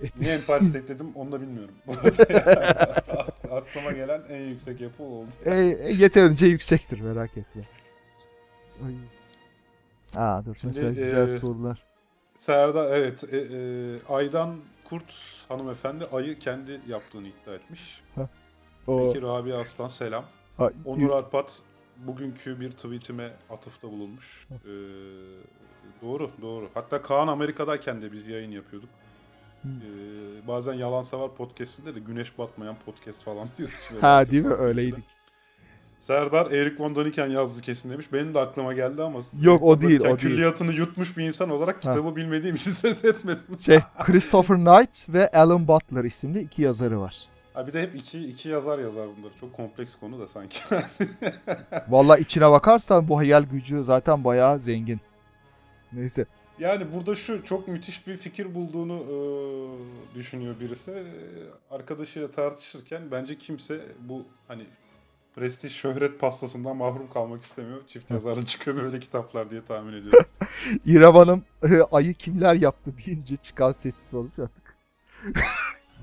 [0.20, 1.74] Niye Empire State dedim onu da bilmiyorum.
[3.50, 5.28] Aklıma gelen en yüksek yapı oldu.
[5.44, 7.62] E, e, yeterince yüksektir merak etme.
[8.86, 8.94] Ay.
[10.14, 11.82] Aa dur Şimdi, mesela güzel e, sorular.
[12.36, 15.14] Serdar evet e, e, Aydan Kurt
[15.48, 18.02] hanımefendi ayı kendi yaptığını iddia etmiş.
[18.86, 20.24] O, Peki Rabia Aslan selam.
[20.58, 21.62] Ay, Onur Arpat
[21.96, 24.46] bugünkü bir tweetime atıfta bulunmuş.
[24.50, 24.68] Ee,
[26.02, 26.68] doğru, doğru.
[26.74, 28.90] Hatta Kaan Amerika'dayken de biz yayın yapıyorduk.
[29.64, 33.90] Ee, bazen Yalan Savar podcast'inde de güneş batmayan podcast falan diyoruz.
[34.00, 34.54] Ha değil mi?
[34.54, 35.04] Öyleydik.
[35.98, 38.12] Serdar Erik Von Daniken yazdı kesin demiş.
[38.12, 39.20] Benim de aklıma geldi ama.
[39.40, 40.16] Yok, o değil, o değil.
[40.16, 43.60] Külliyatını yutmuş bir insan olarak kitabı bilmediğim için ses etmedim.
[43.60, 47.28] Şey Christopher Knight ve Alan Butler isimli iki yazarı var.
[47.54, 49.32] Ha bir de hep iki, iki yazar yazar bunları.
[49.40, 50.60] Çok kompleks konu da sanki.
[51.88, 55.00] Vallahi içine bakarsan bu hayal gücü zaten bayağı zengin.
[55.92, 56.26] Neyse.
[56.60, 60.90] Yani burada şu çok müthiş bir fikir bulduğunu e, düşünüyor birisi.
[60.90, 61.04] E,
[61.74, 64.66] Arkadaşıyla tartışırken bence kimse bu hani
[65.36, 67.86] prestij şöhret pastasından mahrum kalmak istemiyor.
[67.86, 70.24] Çift yazarlı çıkıyor böyle kitaplar diye tahmin ediyorum.
[70.86, 71.42] İrem Hanım
[71.92, 74.76] ayı kimler yaptı deyince çıkan sessiz olmuş artık.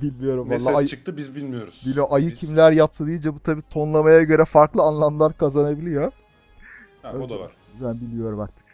[0.02, 0.64] Bilmiyorum ne vallahi.
[0.64, 1.84] ses Ayı, çıktı biz bilmiyoruz.
[1.88, 6.12] Bilo ayı Biz- kimler yaptı deyince bu tabii tonlamaya göre farklı anlamlar kazanabiliyor.
[7.02, 7.52] Ha, o da var.
[7.82, 8.67] Ben bilmiyorum artık.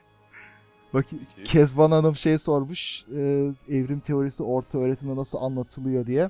[0.93, 1.15] Peki.
[1.43, 3.05] Kezban Hanım şey sormuş.
[3.15, 3.19] e,
[3.69, 6.29] evrim teorisi orta öğretimde nasıl anlatılıyor diye.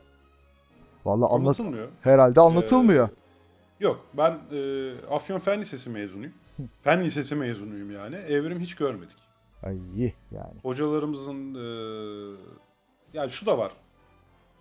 [1.05, 1.87] Vallahi anlat Anlatılmıyor.
[2.01, 3.09] herhalde anlatılmıyor.
[3.09, 3.13] Ee,
[3.79, 6.33] yok ben e, Afyon Fen Lisesi mezunuyum.
[6.81, 8.15] Fen Lisesi mezunuyum yani.
[8.15, 9.17] Evrim hiç görmedik.
[9.63, 9.77] Ay
[10.31, 10.59] yani.
[10.61, 11.65] Hocalarımızın e,
[13.13, 13.71] yani şu da var.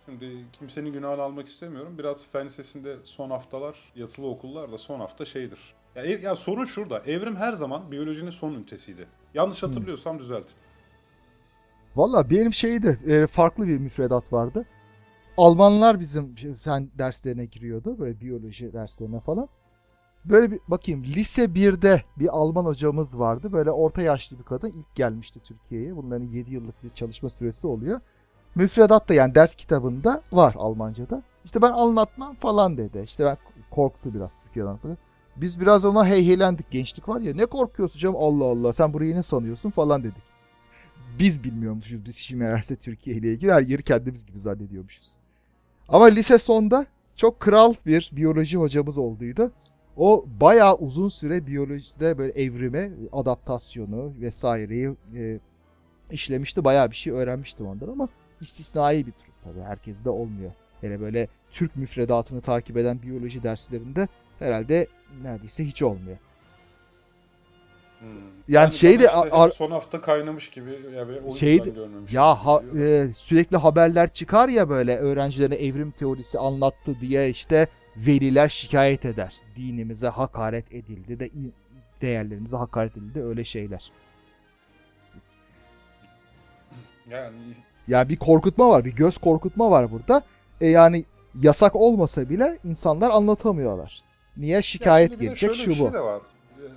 [0.05, 1.97] Şimdi kimsenin günahını almak istemiyorum.
[1.97, 5.59] Biraz fen lisesinde son haftalar, yatılı okullar da son hafta şeydir.
[5.95, 6.99] Ya, ev- ya sorun şurada.
[6.99, 9.07] Evrim her zaman biyolojinin son ünitesiydi.
[9.33, 10.55] Yanlış hatırlıyorsam düzeltin.
[11.95, 14.65] Valla benim şeydi e, farklı bir müfredat vardı.
[15.37, 17.99] Almanlar bizim fen derslerine giriyordu.
[17.99, 19.47] Böyle biyoloji derslerine falan.
[20.25, 23.51] Böyle bir bakayım lise 1'de bir Alman hocamız vardı.
[23.51, 25.95] Böyle orta yaşlı bir kadın ilk gelmişti Türkiye'ye.
[25.95, 27.99] Bunların 7 yıllık bir çalışma süresi oluyor.
[28.55, 31.23] Müfredat da yani ders kitabında var Almanca'da.
[31.45, 33.01] İşte ben anlatmam falan dedi.
[33.05, 33.37] İşte ben
[33.71, 34.79] korktu biraz Türkiye'den.
[35.35, 39.23] Biz biraz ona heyhelendik gençlik var ya ne korkuyorsun canım Allah Allah sen burayı ne
[39.23, 40.23] sanıyorsun falan dedik.
[41.19, 45.17] Biz bilmiyormuşuz biz şimdi meğerse Türkiye ile ilgili her yeri kendimiz gibi zannediyormuşuz.
[45.89, 49.51] Ama lise sonda çok kral bir biyoloji hocamız olduydu.
[49.97, 55.39] O bayağı uzun süre biyolojide böyle evrime, adaptasyonu vesaireyi e,
[56.11, 56.63] işlemişti.
[56.63, 58.07] Bayağı bir şey öğrenmiştim ondan ama
[58.41, 59.61] istisnai bir durum tabii.
[59.61, 60.51] Herkes de olmuyor.
[60.81, 64.07] Hele böyle Türk müfredatını takip eden biyoloji derslerinde
[64.39, 64.87] herhalde
[65.21, 66.17] neredeyse hiç olmuyor.
[67.99, 68.09] Hmm.
[68.47, 71.71] Yani şey de işte ar- hep son hafta kaynamış gibi ya ve o Şey de-.
[72.11, 77.67] Ya ha- e, sürekli haberler çıkar ya böyle öğrencilere evrim teorisi anlattı diye işte
[77.97, 79.35] veliler şikayet eder.
[79.55, 81.29] Dinimize hakaret edildi de
[82.01, 83.91] değerlerimize hakaret edildi öyle şeyler.
[87.11, 87.35] yani
[87.87, 90.23] Yani bir korkutma var, bir göz korkutma var burada.
[90.61, 91.03] E yani
[91.41, 94.03] yasak olmasa bile insanlar anlatamıyorlar.
[94.37, 95.83] Niye şikayet Ya gelecek şöyle şu bir bu.
[95.83, 96.21] şey de var.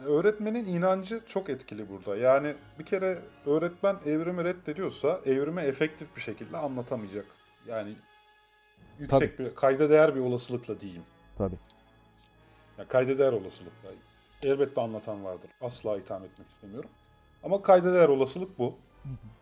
[0.06, 2.16] Öğretmenin inancı çok etkili burada.
[2.16, 7.26] Yani bir kere öğretmen evrimi reddediyorsa evrimi efektif bir şekilde anlatamayacak.
[7.68, 7.92] Yani
[8.98, 11.02] yüksek bir kayda değer bir olasılıkla diyeyim.
[11.38, 11.56] Tabii.
[12.78, 13.88] Ya kayda değer olasılıkla.
[14.42, 15.50] Elbette anlatan vardır.
[15.60, 16.90] Asla itham etmek istemiyorum.
[17.42, 18.74] Ama kayda değer olasılık bu.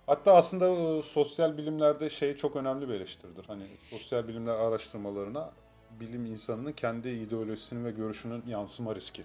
[0.06, 3.44] Hatta aslında e, sosyal bilimlerde şey çok önemli bir eleştiridir.
[3.44, 5.52] Hani sosyal bilimler araştırmalarına
[6.00, 9.22] bilim insanının kendi ideolojisinin ve görüşünün yansıma riski.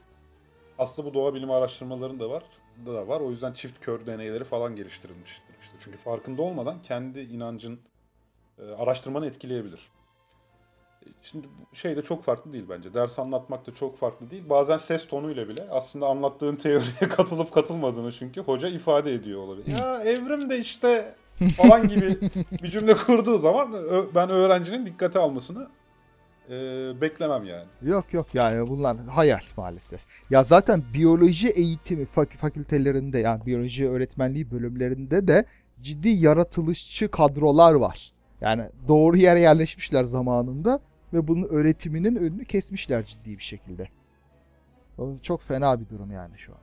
[0.78, 2.44] Aslında bu doğa bilimi araştırmalarında var,
[2.86, 3.22] da var.
[3.22, 5.74] O yüzden çift kör deneyleri falan geliştirilmiştir işte.
[5.80, 7.80] Çünkü farkında olmadan kendi inancın
[8.60, 9.90] e, araştırmanı etkileyebilir.
[11.22, 12.94] Şimdi şey de çok farklı değil bence.
[12.94, 14.44] Ders anlatmak da çok farklı değil.
[14.50, 19.80] Bazen ses tonuyla bile aslında anlattığın teoriye katılıp katılmadığını çünkü hoca ifade ediyor olabilir.
[19.80, 21.16] Ya evrim de işte
[21.58, 22.32] falan gibi
[22.64, 23.74] bir cümle kurduğu zaman
[24.16, 25.68] ben öğrencinin dikkate almasını
[26.50, 26.54] e,
[27.02, 27.66] beklemem yani.
[27.82, 30.06] Yok yok yani bunlar hayal maalesef.
[30.30, 35.46] Ya zaten biyoloji eğitimi fak- fakültelerinde yani biyoloji öğretmenliği bölümlerinde de
[35.82, 38.12] ciddi yaratılışçı kadrolar var.
[38.42, 40.80] Yani doğru yere yerleşmişler zamanında
[41.14, 43.88] ve bunun öğretiminin önünü kesmişler ciddi bir şekilde.
[45.22, 46.60] Çok fena bir durum yani şu an.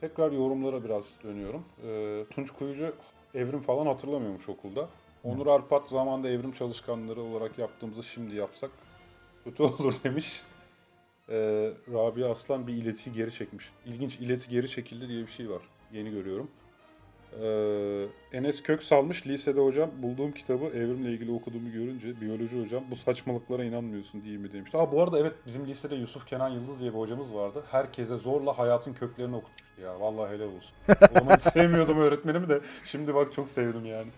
[0.00, 1.64] Tekrar yorumlara biraz dönüyorum.
[1.86, 2.94] E, Tunç Kuyucu
[3.34, 4.88] evrim falan hatırlamıyormuş okulda.
[5.24, 8.70] Onur Arpat zamanında evrim çalışkanları olarak yaptığımızı şimdi yapsak
[9.44, 10.42] kötü olur demiş.
[11.28, 11.36] E,
[11.92, 13.72] Rabia Aslan bir ileti geri çekmiş.
[13.86, 15.62] İlginç ileti geri çekildi diye bir şey var.
[15.92, 16.50] Yeni görüyorum.
[17.40, 22.96] Ee, Enes Kök salmış lisede hocam bulduğum kitabı evrimle ilgili okuduğumu görünce biyoloji hocam bu
[22.96, 24.76] saçmalıklara inanmıyorsun değil mi demişti.
[24.76, 27.62] Ha bu arada evet bizim lisede Yusuf Kenan Yıldız diye bir hocamız vardı.
[27.70, 30.00] Herkese zorla hayatın köklerini okutmuştu ya.
[30.00, 30.72] Vallahi helal olsun.
[31.16, 34.08] O zaman sevmiyordum öğretmenimi de şimdi bak çok sevdim yani.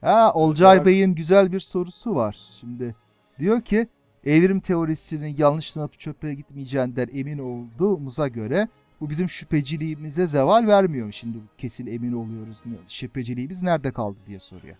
[0.00, 0.84] Ha Olcay.
[0.84, 2.36] Bey'in güzel bir sorusu var.
[2.60, 2.94] Şimdi
[3.38, 3.88] diyor ki
[4.24, 8.68] evrim teorisinin yanlışlığına çöpe gitmeyeceğinden emin olduğumuza göre
[9.00, 11.12] bu bizim şüpheciliğimize zeval vermiyor?
[11.12, 12.62] Şimdi kesin emin oluyoruz.
[12.88, 14.76] Şüpheciliğimiz nerede kaldı diye soruyor.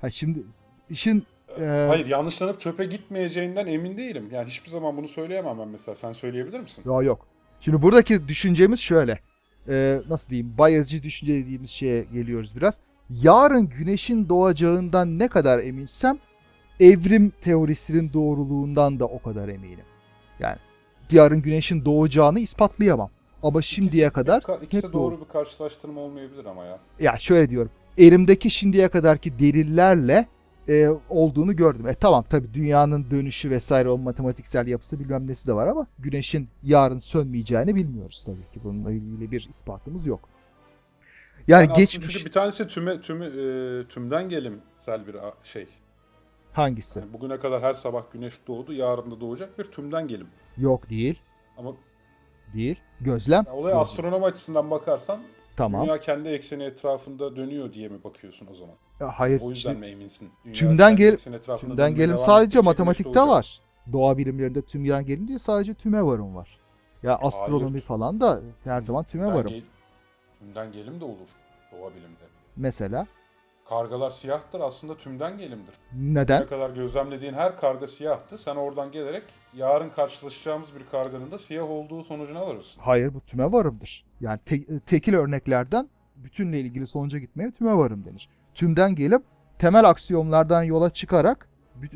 [0.00, 0.42] Ha şimdi
[0.90, 1.26] işin
[1.60, 4.28] Ee, Hayır yanlışlanıp çöpe gitmeyeceğinden emin değilim.
[4.32, 5.94] Yani hiçbir zaman bunu söyleyemem ben mesela.
[5.94, 6.82] Sen söyleyebilir misin?
[6.86, 7.26] Yok yok.
[7.60, 9.20] Şimdi buradaki düşüncemiz şöyle.
[9.68, 10.54] Ee, nasıl diyeyim?
[10.58, 12.80] Bayezci düşünce dediğimiz şeye geliyoruz biraz.
[13.10, 16.18] Yarın güneşin doğacağından ne kadar eminsem
[16.80, 19.84] evrim teorisinin doğruluğundan da o kadar eminim.
[20.40, 20.56] Yani
[21.10, 23.10] yarın güneşin doğacağını ispatlayamam.
[23.42, 25.20] Ama şimdiye İkisi- kadar ka- ikisi hep doğru doğru.
[25.20, 26.78] bir karşılaştırma olmayabilir ama ya.
[27.00, 27.70] Ya şöyle diyorum.
[27.98, 30.26] Elimdeki şimdiye kadarki delillerle
[30.68, 31.86] e, olduğunu gördüm.
[31.88, 36.48] E tamam tabii dünyanın dönüşü vesaire o matematiksel yapısı bilmem nesi de var ama güneşin
[36.62, 38.60] yarın sönmeyeceğini bilmiyoruz tabii ki.
[38.64, 40.20] Bununla ilgili bir ispatımız yok.
[41.50, 45.66] Yani Yani aslında geçmiş çünkü bir tanesi tüme, tümü, e, tümden gelimsel bir şey.
[46.52, 46.98] hangisi?
[46.98, 50.28] Yani bugüne kadar her sabah güneş doğdu, yarın da doğacak bir tümden gelim.
[50.56, 51.18] Yok değil.
[51.58, 51.72] Ama
[52.54, 52.80] Değil.
[53.00, 53.44] Gözlem.
[53.46, 55.20] ya olaya astronomi açısından bakarsan
[55.56, 55.82] Tamam.
[55.86, 58.74] dünya kendi ekseni etrafında dönüyor diye mi bakıyorsun o zaman?
[59.00, 59.40] Ya Hayır.
[59.40, 60.30] O yüzden şimdi mi eminsin?
[60.44, 61.16] Dünya tümden gel-
[61.60, 63.60] tümden gelim sadece matematikte var.
[63.92, 66.58] Doğa bilimlerinde tümden gelim değil sadece tüme varım var.
[67.02, 67.80] Ya astronomi Hayır.
[67.84, 69.50] falan da her zaman tüme Tümden varım.
[69.50, 69.62] gel-
[70.38, 71.28] tümden gelim de olur
[71.72, 72.30] doğa bilimleri.
[72.56, 73.06] Mesela
[73.68, 75.74] Kargalar siyahtır aslında tümden gelimdir.
[75.92, 76.42] neden?
[76.42, 78.38] Ne kadar gözlemlediğin her karga siyahtı.
[78.38, 79.22] Sen oradan gelerek
[79.54, 82.80] yarın karşılaşacağımız bir karganın da siyah olduğu sonucuna varırsın.
[82.80, 84.04] Hayır bu tüme varımdır.
[84.20, 88.28] Yani te- tekil örneklerden bütünle ilgili sonuca gitmeye tüme varım denir.
[88.54, 89.22] Tümden gelip
[89.58, 91.48] temel aksiyomlardan yola çıkarak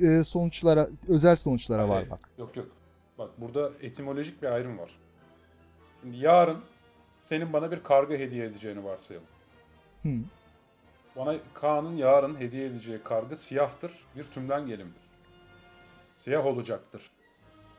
[0.03, 2.21] e, sonuçlara, özel sonuçlara Hayır, varmak.
[2.39, 2.67] Yok yok.
[3.19, 4.91] Bak burada etimolojik bir ayrım var.
[6.01, 6.59] Şimdi yarın
[7.21, 9.29] senin bana bir karga hediye edeceğini varsayalım.
[10.05, 10.09] Hı.
[11.17, 15.03] Bana Kaan'ın yarın hediye edeceği karga siyahtır, bir tümden gelimdir.
[16.19, 17.03] Siyah olacaktır.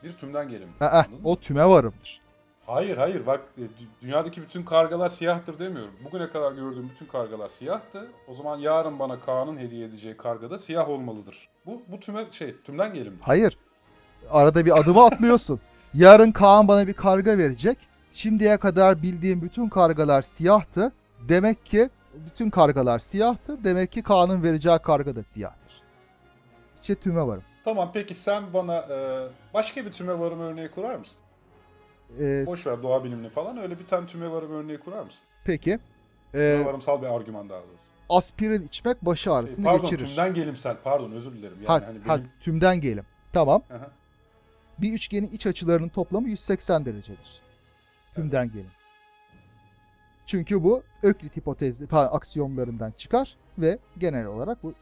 [0.02, 0.80] Bir tümden gelimdir.
[0.80, 2.20] Aa, o tüme varımdır.
[2.66, 5.94] Hayır hayır bak e, dü- dünyadaki bütün kargalar siyahtır demiyorum.
[6.04, 8.08] Bugüne kadar gördüğüm bütün kargalar siyahtı.
[8.28, 11.48] O zaman yarın bana Kaan'ın hediye edeceği karga da siyah olmalıdır.
[11.66, 13.22] Bu bu tüme şey tümden gelimdir.
[13.22, 13.58] Hayır.
[14.30, 15.60] Arada bir adımı atlıyorsun.
[15.94, 17.78] Yarın Kaan bana bir karga verecek.
[18.12, 20.92] Şimdiye kadar bildiğim bütün kargalar siyahtı.
[21.28, 21.90] Demek ki
[22.26, 23.64] bütün kargalar siyahtır.
[23.64, 25.82] Demek ki Kaan'ın vereceği karga da siyahtır.
[26.80, 27.42] İşte tüme varım.
[27.64, 31.18] Tamam peki sen bana e, başka bir tüme varım örneği kurar mısın?
[32.20, 35.24] Ee, Boş ver doğa bilimini falan öyle bir tane tüme varım örneği kurar mısın?
[35.44, 35.78] peki.
[36.34, 37.76] Ee, varımsal bir argüman daha doğrusu.
[38.08, 40.06] aspirin içmek baş Şey, ağrısını pardon geçirir.
[40.08, 41.56] tümden gelimsel pardon özür dilerim.
[41.58, 42.30] Yani ha, hani ha, benim...
[42.40, 43.04] tümden gelim.
[43.32, 43.62] Tamam.
[43.70, 43.90] Aha.
[44.78, 47.40] Bir üçgenin iç açılarının toplamı 180 derecedir.
[48.14, 48.70] Tümden gelim.
[50.26, 54.72] Çünkü bu Öklit hipotezi pa- aksiyomlarından çıkar ve genel olarak bu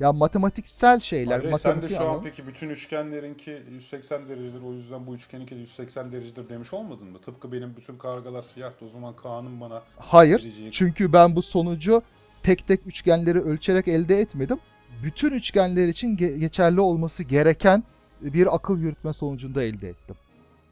[0.00, 4.72] ya matematiksel şeyler, Hayır, sen de şu an anlamı- peki bütün üçgenlerinki 180 derecedir o
[4.72, 7.18] yüzden bu üçgeninki de 180 derecedir demiş olmadın mı?
[7.18, 10.38] Tıpkı benim bütün kargalar siyahtı o zaman Kaan'ın bana Hayır.
[10.40, 12.02] vereceği- Çünkü ben bu sonucu
[12.42, 14.58] tek tek üçgenleri ölçerek elde etmedim.
[15.04, 17.84] Bütün üçgenler için ge- geçerli olması gereken
[18.20, 20.16] bir akıl yürütme sonucunda elde ettim.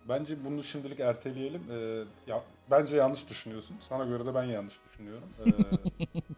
[0.08, 1.62] Bence bunu şimdilik erteleyelim.
[1.70, 3.76] Ee, ya, bence yanlış düşünüyorsun.
[3.80, 5.28] Sana göre de ben yanlış düşünüyorum.
[5.46, 5.50] Ee,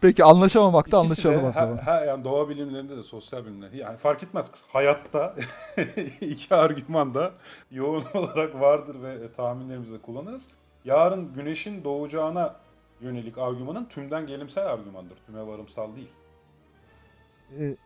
[0.00, 3.72] Peki anlaşamamakta ikisi de anlaşalım o ha- ha- yani doğa bilimlerinde de sosyal bilimler.
[3.72, 4.50] Yani fark etmez.
[4.72, 5.34] Hayatta
[6.20, 7.32] iki argüman da
[7.70, 10.48] yoğun olarak vardır ve e, tahminlerimizde kullanırız.
[10.84, 12.56] Yarın güneşin doğacağına
[13.00, 15.16] yönelik argümanın tümden gelimsel argümandır.
[15.26, 16.12] Tüme varımsal değil.
[17.58, 17.76] Ee,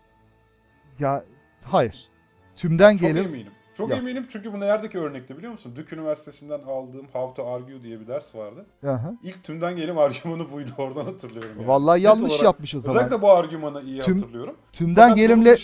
[0.98, 1.24] ya
[1.64, 2.09] hayır.
[2.57, 3.53] Tümden Çok gelim eminim.
[3.80, 3.98] Çok Yok.
[3.98, 5.72] eminim çünkü bu neredeki örnekti biliyor musun?
[5.76, 8.66] Duke Üniversitesi'nden aldığım How to Argue diye bir ders vardı.
[8.86, 9.12] Aha.
[9.22, 10.70] İlk tümden gelim argümanı buydu.
[10.78, 11.50] Oradan hatırlıyorum.
[11.58, 11.68] Yani.
[11.68, 12.96] Vallahi Net yanlış olarak- yapmış o zaman.
[12.98, 14.56] Özellikle bu argümanı iyi Tüm- hatırlıyorum.
[14.72, 15.54] Tümden Fakat gelimle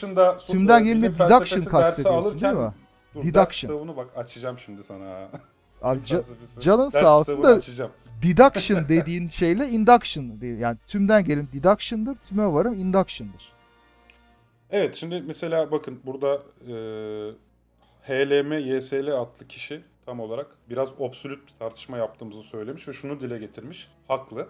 [0.47, 2.73] tümden gelimle deduction kastediyorsun değil mi?
[3.15, 3.35] Dur, Deduction.
[3.45, 5.29] Ders kitabını bak açacağım şimdi sana.
[5.83, 7.91] Abi ca- canın sağ olsun da- açacağım.
[8.23, 10.59] deduction dediğin şeyle induction değil.
[10.59, 13.53] Yani tümden gelim deduction'dır, tüme varım induction'dır.
[14.71, 16.35] Evet şimdi mesela bakın burada
[16.69, 16.75] e,
[18.07, 23.39] HLM YSL adlı kişi tam olarak biraz obsolüt bir tartışma yaptığımızı söylemiş ve şunu dile
[23.39, 23.89] getirmiş.
[24.09, 24.49] Haklı.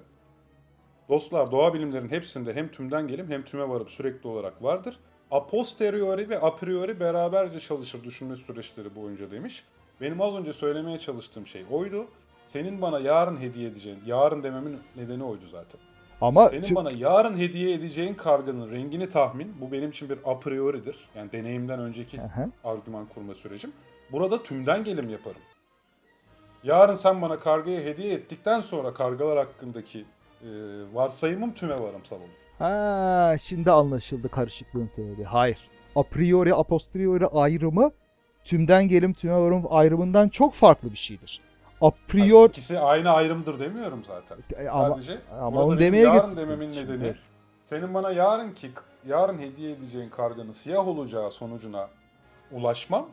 [1.09, 4.97] Dostlar doğa bilimlerin hepsinde hem tümden gelim hem tüme varım sürekli olarak vardır.
[5.31, 9.65] A posteriori ve a priori beraberce çalışır düşünme süreçleri boyunca demiş.
[10.01, 12.07] Benim az önce söylemeye çalıştığım şey oydu.
[12.47, 15.81] Senin bana yarın hediye edeceğin, yarın dememin nedeni oydu zaten.
[16.21, 21.09] Ama Senin bana yarın hediye edeceğin karganın rengini tahmin, bu benim için bir a priori'dir.
[21.17, 22.49] Yani deneyimden önceki Aha.
[22.65, 23.73] argüman kurma sürecim.
[24.13, 25.41] Burada tümden gelim yaparım.
[26.65, 30.05] Yarın sen bana kargayı hediye ettikten sonra kargalar hakkındaki
[30.43, 30.49] e,
[30.95, 32.29] varsayımım tüme varımsal olur.
[32.59, 35.25] Ha, şimdi anlaşıldı karışıklığın sebebi.
[35.25, 35.59] Hayır.
[35.97, 37.91] A priori, a posteriori ayrımı
[38.45, 41.41] tümden gelim, tüme varım ayrımından çok farklı bir şeydir.
[41.81, 44.39] A priori İkisi aynı ayrımdır demiyorum zaten.
[44.71, 47.17] ama Sadece ama onu demeye yarın git- dememin nedeni Evet.
[47.65, 48.71] senin bana yarın ki
[49.07, 51.89] yarın hediye edeceğin karganın siyah olacağı sonucuna
[52.53, 53.07] ulaşmam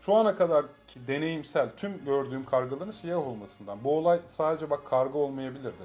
[0.00, 3.84] şu ana kadar ki deneyimsel tüm gördüğüm kargaların siyah olmasından.
[3.84, 5.82] Bu olay sadece bak karga olmayabilirdi.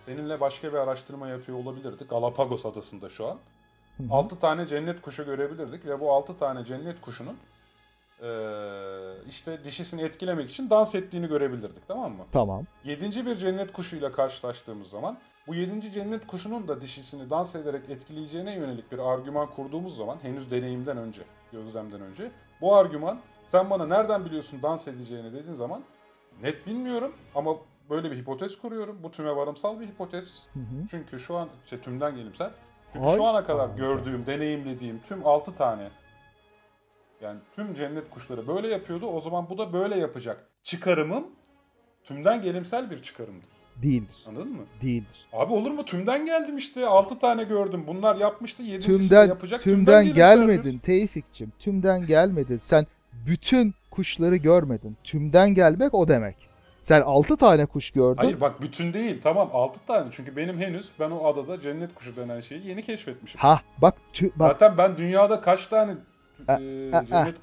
[0.00, 2.10] Seninle başka bir araştırma yapıyor olabilirdik.
[2.10, 3.36] Galapagos adasında şu an.
[3.96, 4.06] Hı hı.
[4.10, 7.36] 6 tane cennet kuşu görebilirdik ve bu 6 tane cennet kuşunun
[9.28, 12.24] işte dişisini etkilemek için dans ettiğini görebilirdik tamam mı?
[12.32, 12.64] Tamam.
[12.84, 18.54] Yedinci bir cennet kuşuyla karşılaştığımız zaman bu yedinci cennet kuşunun da dişisini dans ederek etkileyeceğine
[18.54, 24.24] yönelik bir argüman kurduğumuz zaman henüz deneyimden önce, gözlemden önce bu argüman sen bana nereden
[24.24, 25.82] biliyorsun dans edeceğini dediğin zaman
[26.42, 27.56] net bilmiyorum ama
[27.90, 28.98] böyle bir hipotez kuruyorum.
[29.02, 30.46] Bu tüme varımsal bir hipotez.
[30.52, 30.86] Hı hı.
[30.90, 32.50] Çünkü şu an işte tümden gelimsel.
[32.92, 35.90] Çünkü Ay- şu ana kadar gördüğüm, deneyimlediğim tüm 6 tane
[37.20, 39.06] yani tüm cennet kuşları böyle yapıyordu.
[39.06, 40.46] O zaman bu da böyle yapacak.
[40.62, 41.26] Çıkarımım
[42.04, 43.48] tümden gelimsel bir çıkarımdır.
[43.82, 44.16] Değildir.
[44.28, 44.62] Anladın mı?
[44.82, 45.26] Değildir.
[45.32, 45.84] Abi olur mu?
[45.84, 46.86] Tümden geldim işte.
[46.86, 47.84] 6 tane gördüm.
[47.86, 48.62] Bunlar yapmıştı.
[48.62, 48.86] 7.
[48.86, 49.60] Tümden yapacak.
[49.60, 50.38] tümden gelimseldir.
[50.38, 51.52] gelmedin Tevfik'cim.
[51.58, 52.58] Tümden gelmedin.
[52.58, 52.86] Sen
[53.26, 54.96] bütün kuşları görmedin.
[55.04, 56.36] Tümden gelmek o demek.
[56.82, 58.22] Sen 6 tane kuş gördün.
[58.22, 59.20] Hayır bak bütün değil.
[59.22, 60.08] Tamam 6 tane.
[60.12, 63.40] Çünkü benim henüz ben o adada cennet kuşu denen şeyi yeni keşfetmişim.
[63.40, 65.94] Ha bak tü- bak Zaten ben dünyada kaç tane
[66.48, 67.36] E, ha, cennet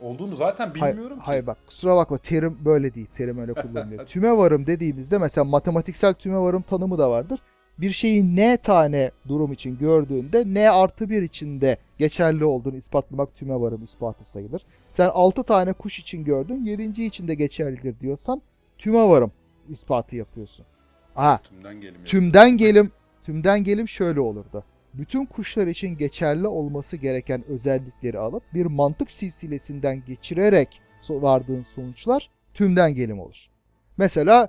[0.00, 1.22] olduğunu zaten Hayır, bilmiyorum ki.
[1.24, 3.06] hayır bak kusura bakma terim böyle değil.
[3.14, 4.06] Terim öyle kullanılıyor.
[4.06, 7.40] tüme varım dediğimizde mesela matematiksel tüme varım tanımı da vardır.
[7.78, 13.60] Bir şeyi n tane durum için gördüğünde n artı 1 içinde geçerli olduğunu ispatlamak tüme
[13.60, 14.62] varım ispatı sayılır.
[14.88, 17.04] Sen 6 tane kuş için gördün 7.
[17.04, 18.42] için de geçerlidir diyorsan
[18.78, 19.32] tüme varım
[19.68, 20.66] ispatı yapıyorsun.
[21.14, 22.04] Ha Tümden gelim.
[22.04, 22.90] Tümden gelim,
[23.22, 24.64] tümden gelim şöyle olurdu.
[24.94, 30.80] Bütün kuşlar için geçerli olması gereken özellikleri alıp bir mantık silsilesinden geçirerek
[31.10, 33.50] vardığın sonuçlar tümden gelim olur.
[33.96, 34.48] Mesela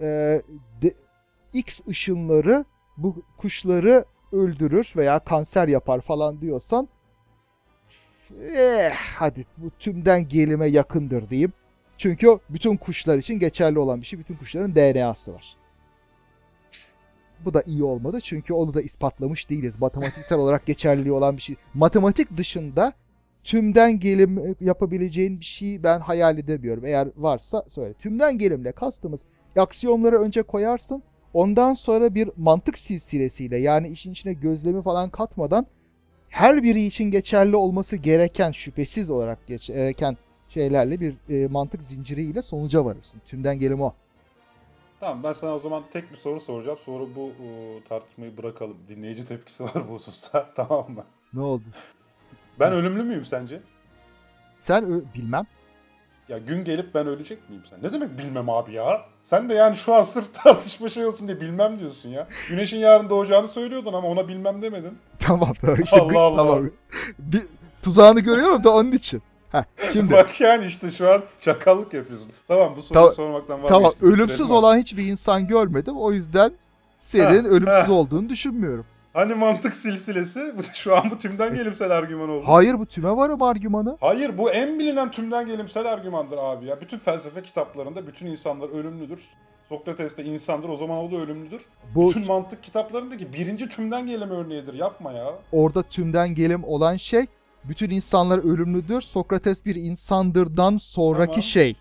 [0.00, 0.06] e,
[0.82, 0.94] de-
[1.52, 2.64] X ışınları
[2.96, 6.88] bu kuşları öldürür veya kanser yapar falan diyorsan
[8.30, 11.52] eh, hadi bu tümden gelime yakındır diyeyim.
[11.98, 14.18] Çünkü bütün kuşlar için geçerli olan bir şey.
[14.18, 15.56] Bütün kuşların DNA'sı var.
[17.44, 19.80] Bu da iyi olmadı çünkü onu da ispatlamış değiliz.
[19.80, 21.56] Matematiksel olarak geçerli olan bir şey.
[21.74, 22.92] Matematik dışında
[23.44, 26.84] tümden gelim yapabileceğin bir şey ben hayal edemiyorum.
[26.84, 27.94] Eğer varsa söyle.
[27.94, 29.24] Tümden gelimle kastımız
[29.56, 31.02] aksiyomları önce koyarsın.
[31.34, 35.66] Ondan sonra bir mantık silsilesiyle yani işin içine gözlemi falan katmadan
[36.28, 40.16] her biri için geçerli olması gereken şüphesiz olarak gereken
[40.48, 43.20] şeylerle bir e, mantık zinciriyle sonuca varırsın.
[43.26, 43.94] Tümden gelim o.
[45.06, 46.78] Tamam ben sana o zaman tek bir soru soracağım.
[46.84, 48.76] Sonra bu e, tartışmayı bırakalım.
[48.88, 50.46] Dinleyici tepkisi var bu hususta.
[50.56, 51.04] tamam mı?
[51.34, 51.64] Ne oldu?
[52.60, 53.60] Ben ölümlü müyüm sence?
[54.56, 55.46] Sen ö- bilmem.
[56.28, 57.82] Ya gün gelip ben ölecek miyim sen?
[57.82, 59.00] Ne demek bilmem abi ya?
[59.22, 62.28] Sen de yani şu an sırf tartışma şey olsun diye bilmem diyorsun ya.
[62.48, 64.98] Güneşin yarın doğacağını söylüyordun ama ona bilmem demedin.
[65.18, 65.80] Tamam tamam.
[65.82, 66.36] işte Allah Allah.
[66.36, 66.70] Tamam.
[67.18, 67.42] Bir,
[67.82, 69.22] tuzağını görüyorum da onun için.
[69.76, 72.30] Heh, şimdi Bak yani işte şu an çakallık yapıyorsun.
[72.48, 73.76] Tamam bu soruyu Tamam, sormaktan vazgeçtim.
[73.76, 75.96] tamam ölümsüz olan hiçbir insan görmedim.
[75.96, 76.52] O yüzden
[76.98, 77.92] senin Ha, ölümsüz ha.
[77.92, 78.84] olduğunu düşünmüyorum.
[79.12, 82.42] Hani mantık silsilesi şu an bu tümden gelimsel argüman oldu.
[82.46, 83.96] Hayır bu tüme varım argümanı.
[84.00, 86.80] Hayır bu en bilinen tümden gelimsel argümandır abi ya.
[86.80, 89.20] Bütün felsefe kitaplarında bütün insanlar ölümlüdür.
[89.68, 91.62] Sokrates de insandır o zaman o da ölümlüdür.
[91.94, 94.74] Bu Bütün mantık kitaplarındaki birinci tümden gelime örneğidir.
[94.74, 95.26] Yapma ya.
[95.52, 97.24] orada tümden gelim olan şey
[97.68, 99.00] bütün insanlar ölümlüdür.
[99.00, 101.42] Sokrates bir insandırdan sonraki Tamam.
[101.42, 101.76] şey.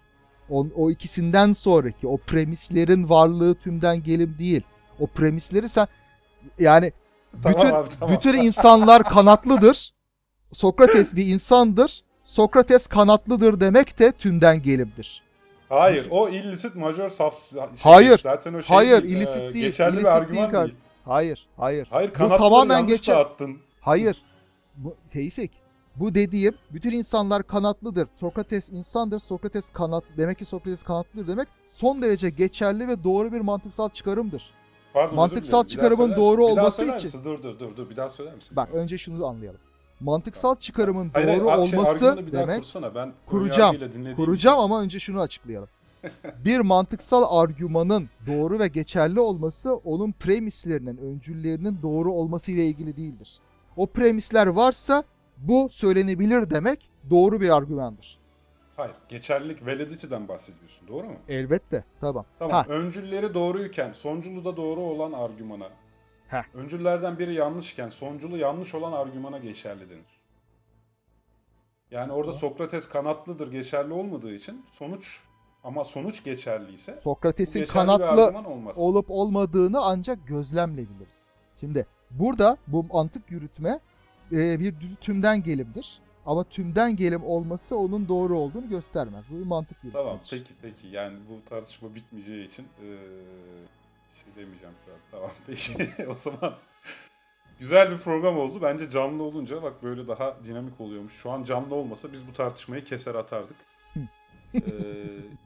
[0.50, 2.08] O, o ikisinden sonraki.
[2.08, 4.62] O premislerin varlığı tümden gelim değil.
[5.00, 5.88] O premisleri sen
[6.60, 6.92] yani
[7.44, 8.16] Tamam bütün abi, tamam.
[8.16, 9.94] bütün insanlar kanatlıdır.
[10.54, 12.04] Sokrates bir insandır.
[12.24, 15.24] Sokrates kanatlıdır demek de tümden gelimdir.
[15.70, 18.18] Hayır o illicit majör saf şey Hayır.
[18.24, 20.76] Zaten o şey Hayır, değil, illicit e, değil, Geçerli illicit bir argüman değil değil.
[21.06, 21.88] Hayır, hayır.
[21.92, 23.58] Hayır Bu kanatları tamamen geçer- dağıttın.
[23.82, 24.22] Hayır.
[24.78, 25.52] Bu Tevfik.
[25.96, 28.08] Bu dediğim bütün insanlar kanatlıdır.
[28.20, 29.20] Sokrates insandır.
[29.20, 34.54] Sokrates kanat demek ki Sokrates kanatlıdır demek son derece geçerli ve doğru bir mantıksal çıkarımdır.
[34.94, 37.22] Pardon, Mantıksal çıkarımın doğru Bir daha olması için- misin?
[37.24, 38.56] Dur dur dur dur bir daha söyler misin?
[38.56, 39.60] Bak önce şunu anlayalım.
[40.00, 42.96] Mantıksal çıkarımın Hayır, doğru şey, olması daha demek kursana.
[42.96, 43.78] Ben Kuracağım,
[44.16, 45.70] kuracağım ama önce şunu açıklayalım.
[46.46, 53.40] bir mantıksal argümanın doğru ve geçerli olması onun premislerinin, öncüllerinin doğru olması ile ilgili değildir.
[53.78, 55.04] O premisler varsa
[55.38, 58.20] bu söylenebilir demek doğru bir argümandır.
[58.76, 61.16] Hayır, geçerlilik validity'den bahsediyorsun, doğru mu?
[61.30, 61.84] Elbette.
[62.02, 62.26] Tamam.
[62.40, 65.70] Tamam, Ha, öncülleri doğruyken sonculu da doğru olan argümana.
[66.28, 66.44] Heh.
[66.54, 70.20] Öncüllerden biri yanlışken sonculu yanlış olan argümana geçerli denir.
[71.92, 72.40] Yani orada Tamam.
[72.40, 75.22] Sokrates kanatlıdır geçerli olmadığı için sonuç
[75.64, 78.34] ama sonuç geçerliyse Sokrates'in geçerli kanatlı
[78.76, 81.30] olup olmadığını ancak gözlemle biliriz.
[81.60, 83.80] Şimdi burada bu mantık yürütme
[84.32, 86.00] e, bir tümden gelimdir.
[86.26, 89.26] Ama tümden gelim olması onun doğru olduğunu göstermez.
[89.30, 90.06] Bu bir mantık yürütmedir.
[90.06, 92.88] Tamam peki peki yani bu tartışma bitmeyeceği için eee,
[94.12, 94.98] bir şey demeyeceğim şu an.
[95.12, 95.74] Tamam peki
[96.10, 96.54] o zaman
[97.60, 98.60] güzel bir program oldu.
[98.62, 101.14] Bence canlı olunca bak böyle daha dinamik oluyormuş.
[101.14, 103.58] Şu an canlı olmasa biz bu tartışmayı keser atardık.
[104.54, 104.62] Eee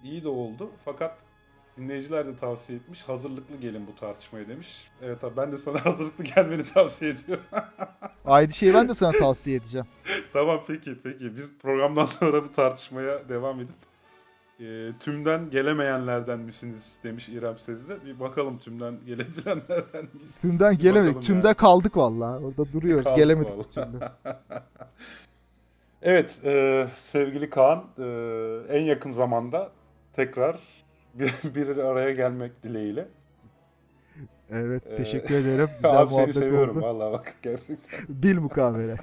[0.03, 1.17] iyi de oldu fakat
[1.79, 3.03] dinleyiciler de tavsiye etmiş.
[3.03, 4.87] Hazırlıklı gelin bu tartışmaya demiş.
[5.01, 7.43] Evet abi ben de sana hazırlıklı gelmeni tavsiye ediyorum.
[8.25, 9.87] Aynı şeyi ben de sana tavsiye edeceğim.
[10.33, 11.35] tamam peki peki.
[11.35, 13.75] Biz programdan sonra bu tartışmaya devam edip
[14.59, 18.05] e, tümden gelemeyenlerden misiniz demiş İrem Sezde.
[18.05, 20.39] Bir bakalım tümden gelebilenlerden miyiz?
[20.39, 21.21] Tümden Bir gelemedik.
[21.21, 21.53] Tümde ya.
[21.53, 22.45] kaldık vallahi.
[22.45, 23.03] Orada duruyoruz.
[23.03, 23.89] Kaldık Gelemedik vallahi.
[26.01, 28.03] evet e, sevgili Kaan e,
[28.69, 29.71] en yakın zamanda
[30.13, 30.59] tekrar
[31.55, 33.07] bir, bir araya gelmek dileğiyle.
[34.51, 35.69] Evet Ee, teşekkür ederim.
[35.75, 36.85] Güzel Abi seni seviyorum oldu.
[36.85, 37.99] vallahi bak gerçekten.
[38.09, 38.97] Bil mukavele.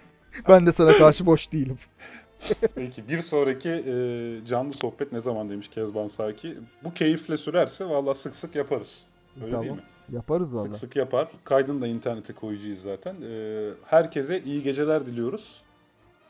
[0.48, 1.76] Ben de sana karşı boş değilim.
[2.74, 3.94] Peki bir sonraki e,
[4.46, 6.58] canlı sohbet ne zaman demiş Kezban Saki.
[6.84, 9.06] Bu keyifle sürerse vallahi sık sık yaparız.
[9.36, 9.76] Öyle değil Tamam.
[9.76, 9.82] mi?
[10.12, 10.72] Yaparız Sık valla.
[10.72, 11.28] sık yapar.
[11.44, 13.16] Kaydını da internete koyacağız zaten.
[13.22, 15.62] Ee, herkese iyi geceler diliyoruz.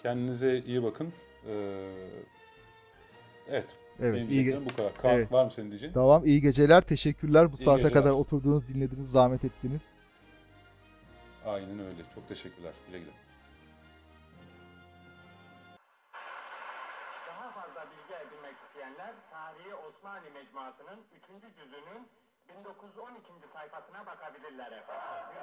[0.02, 1.12] Kendinize iyi bakın.
[1.48, 1.86] Ee,
[3.50, 3.66] evet.
[4.00, 4.96] Evet, benim iyi ge- bu kadar.
[4.96, 5.32] Kaan Evet.
[5.32, 5.92] var mı senin diyeceğin?
[5.92, 6.80] Tamam iyi geceler.
[6.80, 7.52] Teşekkürler.
[7.52, 8.02] Bu İyi saate geceler.
[8.02, 9.98] kadar oturduğunuz, dinlediniz, zahmet ettiniz.
[11.46, 12.02] Aynen öyle.
[12.14, 12.72] Çok teşekkürler.
[12.86, 13.10] Güle güle.
[17.28, 21.54] Daha fazla bilgi edinmek isteyenler Tarihi Osmanlı Mecmuası'nın 3.
[21.56, 22.02] cüzünün
[22.48, 23.32] 1912.
[23.52, 25.36] sayfasına bakabilirler efendim.